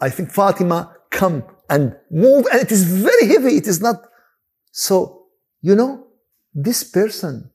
I 0.00 0.08
think 0.10 0.30
Fatima, 0.30 0.96
come 1.10 1.44
and 1.68 1.94
move. 2.10 2.46
And 2.50 2.60
it 2.62 2.72
is 2.72 2.84
very 2.84 3.26
heavy. 3.26 3.56
It 3.56 3.66
is 3.66 3.80
not. 3.80 4.06
So, 4.72 5.26
you 5.60 5.74
know, 5.74 6.06
this 6.54 6.82
person 6.84 7.50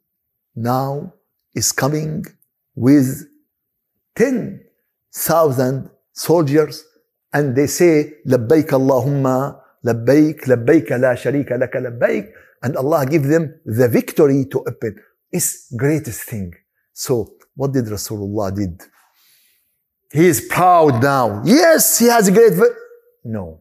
now 0.56 1.14
is 1.56 1.72
coming 1.72 2.26
with 2.76 3.28
10,000 4.16 5.90
soldiers 6.14 6.86
and 7.34 7.56
they 7.56 7.68
say, 7.68 8.14
لبيك 8.26 8.74
اللهم 8.74 9.56
لبيك 9.84 10.50
لبيك 10.50 10.92
لا 10.92 11.16
شريك 11.16 11.52
لك 11.52 11.76
لبيك 11.76 12.34
and 12.62 12.76
Allah 12.76 13.06
give 13.06 13.24
them 13.24 13.56
the 13.66 13.88
victory 13.88 14.46
to 14.46 14.60
open 14.60 14.96
is 15.35 15.67
greatest 15.77 16.23
thing. 16.23 16.55
So 16.93 17.35
what 17.55 17.73
did 17.73 17.87
Rasulullah 17.87 18.55
did? 18.55 18.81
He 20.13 20.27
is 20.27 20.41
proud 20.49 21.03
now. 21.03 21.43
Yes 21.45 21.99
he 21.99 22.07
has 22.07 22.29
a 22.29 22.33
great 22.33 22.55
no. 23.25 23.61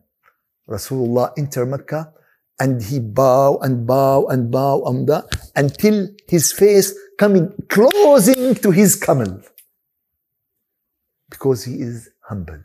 Rasulullah 0.70 1.34
enter 1.38 1.66
Mecca 1.66 2.14
and 2.60 2.82
he 2.82 3.00
bow 3.00 3.58
and 3.62 3.88
bow 3.88 4.28
and 4.28 4.52
bow 4.52 4.84
and 4.86 5.08
bow 5.08 5.24
until 5.56 6.10
his 6.28 6.52
face 6.52 6.94
coming 7.18 7.52
closing 7.70 8.56
to 8.56 8.72
his 8.72 8.96
camel. 8.96 9.42
Because 11.30 11.64
he 11.64 11.76
is 11.82 12.10
humble. 12.30 12.64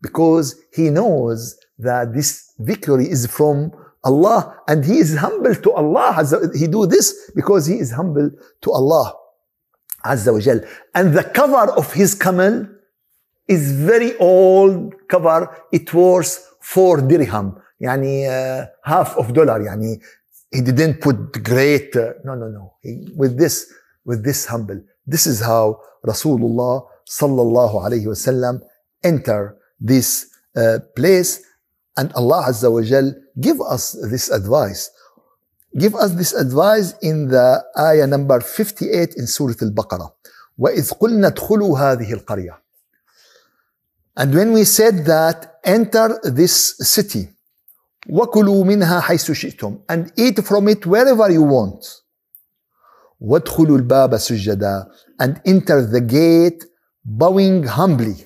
Because 0.00 0.54
he 0.72 0.90
knows 0.90 1.58
that 1.78 2.14
this 2.14 2.52
victory 2.58 3.10
is 3.10 3.26
from 3.26 3.72
Allah 4.08 4.38
and 4.68 4.84
he 4.84 4.96
is 5.04 5.10
humble 5.24 5.54
to 5.64 5.70
Allah. 5.72 6.08
He 6.60 6.66
do 6.76 6.86
this 6.94 7.06
because 7.34 7.66
he 7.66 7.76
is 7.84 7.90
humble 8.00 8.28
to 8.62 8.68
Allah 8.78 9.06
Azza 10.04 10.32
wa 10.32 10.40
Jal. 10.40 10.60
And 10.94 11.12
the 11.18 11.24
cover 11.24 11.72
of 11.72 11.92
his 11.92 12.14
camel 12.14 12.68
is 13.48 13.72
very 13.72 14.16
old 14.18 14.94
cover. 15.08 15.40
It 15.72 15.92
was 15.92 16.26
four 16.60 17.00
dirham, 17.00 17.48
yani 17.82 18.14
uh, 18.26 18.66
half 18.84 19.16
of 19.16 19.32
dollar. 19.32 19.58
Yani 19.60 20.00
he 20.52 20.60
didn't 20.60 21.00
put 21.00 21.42
great. 21.42 21.94
Uh, 21.96 22.12
no, 22.24 22.34
no, 22.34 22.48
no. 22.48 22.74
He, 22.82 23.08
with 23.16 23.36
this, 23.38 23.72
with 24.04 24.24
this 24.24 24.46
humble. 24.46 24.80
This 25.06 25.26
is 25.26 25.40
how 25.40 25.80
Rasulullah 26.04 26.86
sallallahu 27.08 27.74
alayhi 27.86 28.06
wasallam 28.06 28.60
enter 29.02 29.56
this 29.80 30.08
uh, 30.56 30.78
place, 30.96 31.42
and 31.96 32.12
Allah 32.14 32.46
Azza 32.48 32.72
wa 32.72 32.82
Jal 32.82 33.12
give 33.39 33.61
us 33.61 33.97
this 34.09 34.29
advice. 34.29 34.89
Give 35.77 35.95
us 35.95 36.11
this 36.11 36.33
advice 36.33 36.93
in 37.01 37.27
the 37.27 37.63
ayah 37.77 38.07
number 38.07 38.39
58 38.41 39.15
in 39.15 39.27
Surah 39.27 39.55
Al-Baqarah. 39.61 40.11
وَإِذْ 40.59 40.93
قُلْنَا 40.99 41.27
ادْخُلُوا 41.27 41.79
هَذِهِ 41.79 42.13
الْقَرْيَةِ 42.13 42.57
And 44.17 44.35
when 44.35 44.51
we 44.51 44.65
said 44.65 45.05
that, 45.05 45.59
enter 45.63 46.19
this 46.23 46.75
city, 46.77 47.29
وكلوا 48.09 48.63
منها 48.63 48.99
حيث 48.99 49.31
شئتم 49.31 49.77
and 49.89 50.11
eat 50.17 50.39
from 50.43 50.67
it 50.67 50.85
wherever 50.85 51.29
you 51.31 51.43
want 51.43 52.01
وادخلوا 53.21 53.77
الباب 53.77 54.17
سجدا 54.17 54.87
and 55.21 55.41
enter 55.45 55.85
the 55.85 56.01
gate 56.01 56.65
bowing 57.05 57.63
humbly 57.63 58.25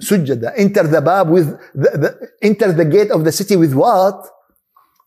سجدا 0.00 0.54
enter 0.56 0.82
the 0.82 1.00
bab 1.00 1.28
with 1.28 1.48
the, 1.74 1.90
the, 2.02 2.28
enter 2.42 2.72
the 2.72 2.84
gate 2.84 3.10
of 3.10 3.24
the 3.24 3.32
city 3.32 3.56
with 3.56 3.74
what 3.74 4.28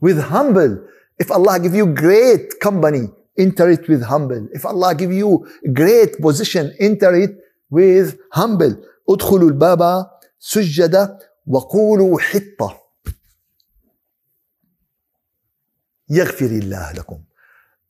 with 0.02 0.20
humble 0.20 0.74
if 1.20 1.32
Allah 1.32 1.60
give 1.60 1.76
you 1.76 1.86
great 1.88 2.60
company 2.60 3.10
enter 3.38 3.70
it 3.70 3.88
with 3.88 4.04
humble 4.04 4.48
if 4.54 4.66
Allah 4.66 4.96
give 4.96 5.12
you 5.12 5.46
great 5.74 6.12
position 6.22 6.74
enter 6.80 7.14
it 7.16 7.34
with 7.70 8.18
humble 8.32 8.76
ادخلوا 9.10 9.50
الباب 9.50 10.10
سجدا 10.40 11.20
وقولوا 11.48 12.20
حطه 12.20 12.82
يغفر 16.10 16.46
الله 16.46 16.92
لكم 16.92 17.20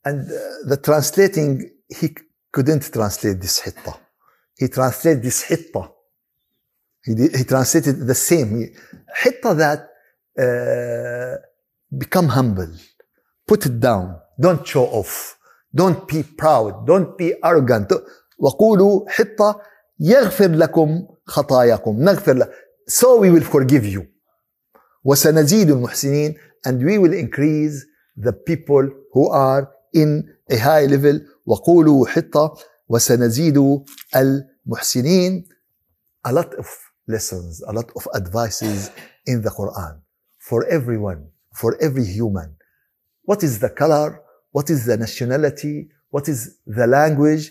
and 0.08 0.28
the 0.70 0.76
translating 0.76 1.70
he 1.88 2.14
couldn't 2.52 2.92
translate 2.92 3.40
this 3.40 3.58
hitta 3.64 3.94
he 4.58 4.68
translated 4.68 5.22
this 5.22 5.42
hitta 5.42 5.97
he, 7.07 7.15
did, 7.15 7.35
he 7.35 7.43
translated 7.43 7.95
the 8.07 8.15
same 8.15 8.49
hitta 9.21 9.53
that 9.63 9.79
uh, 10.43 11.35
become 11.97 12.27
humble 12.29 12.71
put 13.47 13.65
it 13.65 13.79
down 13.79 14.05
don't 14.39 14.65
show 14.67 14.85
off 14.85 15.37
don't 15.73 16.07
be 16.07 16.23
proud 16.23 16.85
don't 16.87 17.17
be 17.17 17.33
arrogant 17.43 17.91
وقولوا 18.39 19.09
حطة 19.09 19.61
يغفر 19.99 20.47
لكم 20.51 21.07
خطاياكم 21.25 22.01
نغفر 22.03 22.33
لك 22.33 22.51
so 22.89 23.17
we 23.19 23.29
will 23.29 23.43
forgive 23.55 23.85
you 23.85 24.01
وسنزيد 25.03 25.69
المحسنين 25.69 26.35
and 26.67 26.81
we 26.83 26.97
will 26.97 27.13
increase 27.13 27.85
the 28.17 28.31
people 28.33 28.89
who 29.13 29.29
are 29.29 29.67
in 29.93 30.23
a 30.51 30.57
high 30.57 30.85
level 30.85 31.19
وقولوا 31.45 32.07
حطة 32.07 32.53
وسنزيد 32.89 33.83
المحسنين 34.15 35.45
a 36.27 36.31
lot 36.31 36.53
of 36.59 36.67
lessons 37.08 37.62
a 37.66 37.72
lot 37.72 37.90
of 37.96 38.06
advices 38.14 38.90
in 39.26 39.42
the 39.42 39.50
Quran 39.50 40.00
for 40.38 40.66
everyone 40.66 41.28
for 41.58 41.76
every 41.82 42.04
human. 42.04 42.54
What 43.24 43.42
is 43.42 43.58
the 43.58 43.70
color? 43.70 44.22
What 44.52 44.70
is 44.70 44.86
the 44.86 44.96
nationality? 44.96 45.88
What 46.10 46.28
is 46.28 46.56
the 46.66 46.86
language? 46.86 47.50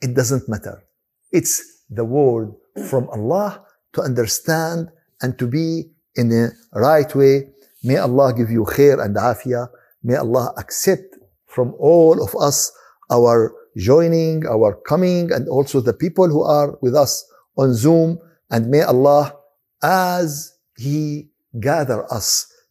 It 0.00 0.14
doesn't 0.14 0.48
matter. 0.48 0.84
It's 1.32 1.54
the 1.90 2.04
word 2.04 2.52
from 2.90 3.08
Allah 3.08 3.64
to 3.94 4.02
understand 4.02 4.90
and 5.22 5.38
to 5.38 5.46
be 5.46 5.90
in 6.14 6.30
a 6.32 6.50
right 6.78 7.12
way. 7.14 7.48
May 7.82 7.96
Allah 7.96 8.34
give 8.34 8.50
you 8.50 8.64
khair 8.64 9.02
and 9.04 9.16
afiyah. 9.16 9.68
May 10.02 10.16
Allah 10.16 10.52
accept 10.58 11.16
from 11.46 11.74
all 11.78 12.22
of 12.22 12.36
us 12.36 12.70
our 13.10 13.54
joining, 13.76 14.46
our 14.46 14.74
coming, 14.86 15.32
and 15.32 15.48
also 15.48 15.80
the 15.80 15.94
people 15.94 16.28
who 16.28 16.42
are 16.42 16.78
with 16.82 16.94
us 16.94 17.24
on 17.56 17.74
Zoom. 17.74 18.18
And 18.50 18.68
may 18.70 18.82
Allah, 18.82 19.34
as 19.82 20.54
He 20.76 21.30
gather 21.60 22.00
us 22.12 22.28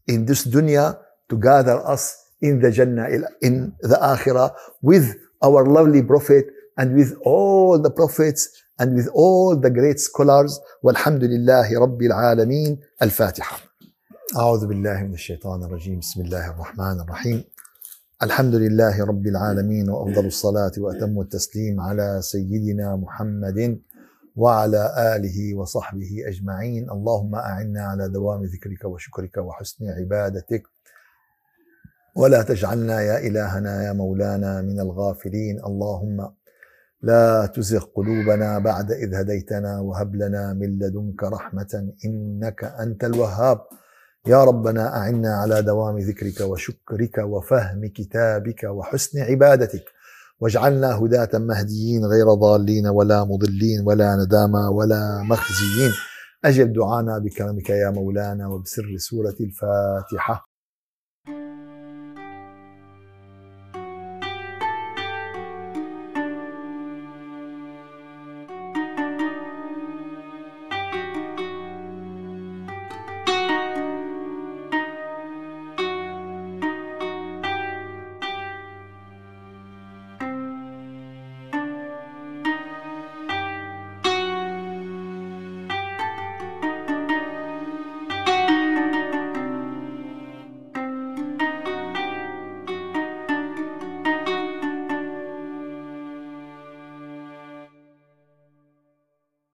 in 0.07 0.25
this 0.25 0.45
dunya, 0.47 0.97
to 1.29 1.37
gather 1.37 1.77
us 1.85 2.03
in 2.41 2.59
the 2.61 2.71
Jannah, 2.71 3.07
in 3.41 3.73
the 3.81 3.97
Akhirah, 4.13 4.53
with 4.81 5.15
our 5.43 5.65
lovely 5.65 6.01
Prophet 6.01 6.45
and 6.77 6.95
with 6.95 7.11
all 7.23 7.81
the 7.81 7.91
prophets 7.91 8.49
and 8.79 8.95
with 8.95 9.09
all 9.13 9.55
the 9.55 9.69
great 9.69 9.99
scholars. 9.99 10.59
والحمد 10.83 11.23
لله 11.23 11.79
رب 11.79 12.01
العالمين 12.01 12.79
الفاتحة. 13.01 13.57
أعوذ 14.37 14.67
بالله 14.67 15.03
من 15.03 15.13
الشيطان 15.13 15.63
الرجيم 15.63 15.99
بسم 15.99 16.21
الله 16.21 16.51
الرحمن 16.51 16.99
الرحيم 16.99 17.43
الحمد 18.23 18.55
لله 18.55 19.05
رب 19.05 19.27
العالمين 19.27 19.89
وافضل 19.89 20.25
الصلاه 20.25 20.71
واتم 20.77 21.21
التسليم 21.21 21.81
على 21.81 22.19
سيدنا 22.21 22.95
محمد 22.95 23.79
وعلى 24.37 25.15
آله 25.15 25.55
وصحبه 25.55 26.23
أجمعين. 26.25 26.89
اللهم 26.89 27.35
أعنا 27.35 27.81
على 27.81 28.09
دوام 28.09 28.43
ذكرك 28.43 28.85
وشكرك 28.85 29.37
وحسن 29.37 29.89
عبادتك. 29.89 30.63
ولا 32.15 32.41
تجعلنا 32.41 33.01
يا 33.01 33.17
إلهنا 33.27 33.83
يا 33.83 33.93
مولانا 33.93 34.61
من 34.61 34.79
الغافلين. 34.79 35.65
اللهم 35.65 36.29
لا 37.01 37.45
تزغ 37.45 37.83
قلوبنا 37.95 38.59
بعد 38.59 38.91
إذ 38.91 39.15
هديتنا 39.15 39.79
وهب 39.79 40.15
لنا 40.15 40.53
من 40.53 40.79
لدنك 40.79 41.23
رحمة 41.23 41.93
إنك 42.05 42.63
أنت 42.63 43.03
الوهاب. 43.03 43.59
يا 44.27 44.43
ربنا 44.43 44.97
أعنا 44.97 45.35
على 45.35 45.61
دوام 45.61 45.97
ذكرك 45.97 46.41
وشكرك 46.41 47.17
وفهم 47.17 47.85
كتابك 47.87 48.63
وحسن 48.63 49.19
عبادتك. 49.19 49.96
واجعلنا 50.39 50.95
هداة 50.95 51.29
مهديين 51.33 52.05
غير 52.05 52.33
ضالين 52.33 52.87
ولا 52.87 53.23
مضلين 53.23 53.81
ولا 53.85 54.15
ندامى 54.15 54.67
ولا 54.71 55.23
مخزيين. 55.29 55.91
اجب 56.45 56.73
دعانا 56.73 57.17
بكرمك 57.17 57.69
يا 57.69 57.89
مولانا 57.89 58.47
وبسر 58.47 58.83
سورة 58.97 59.35
الفاتحة. 59.41 60.46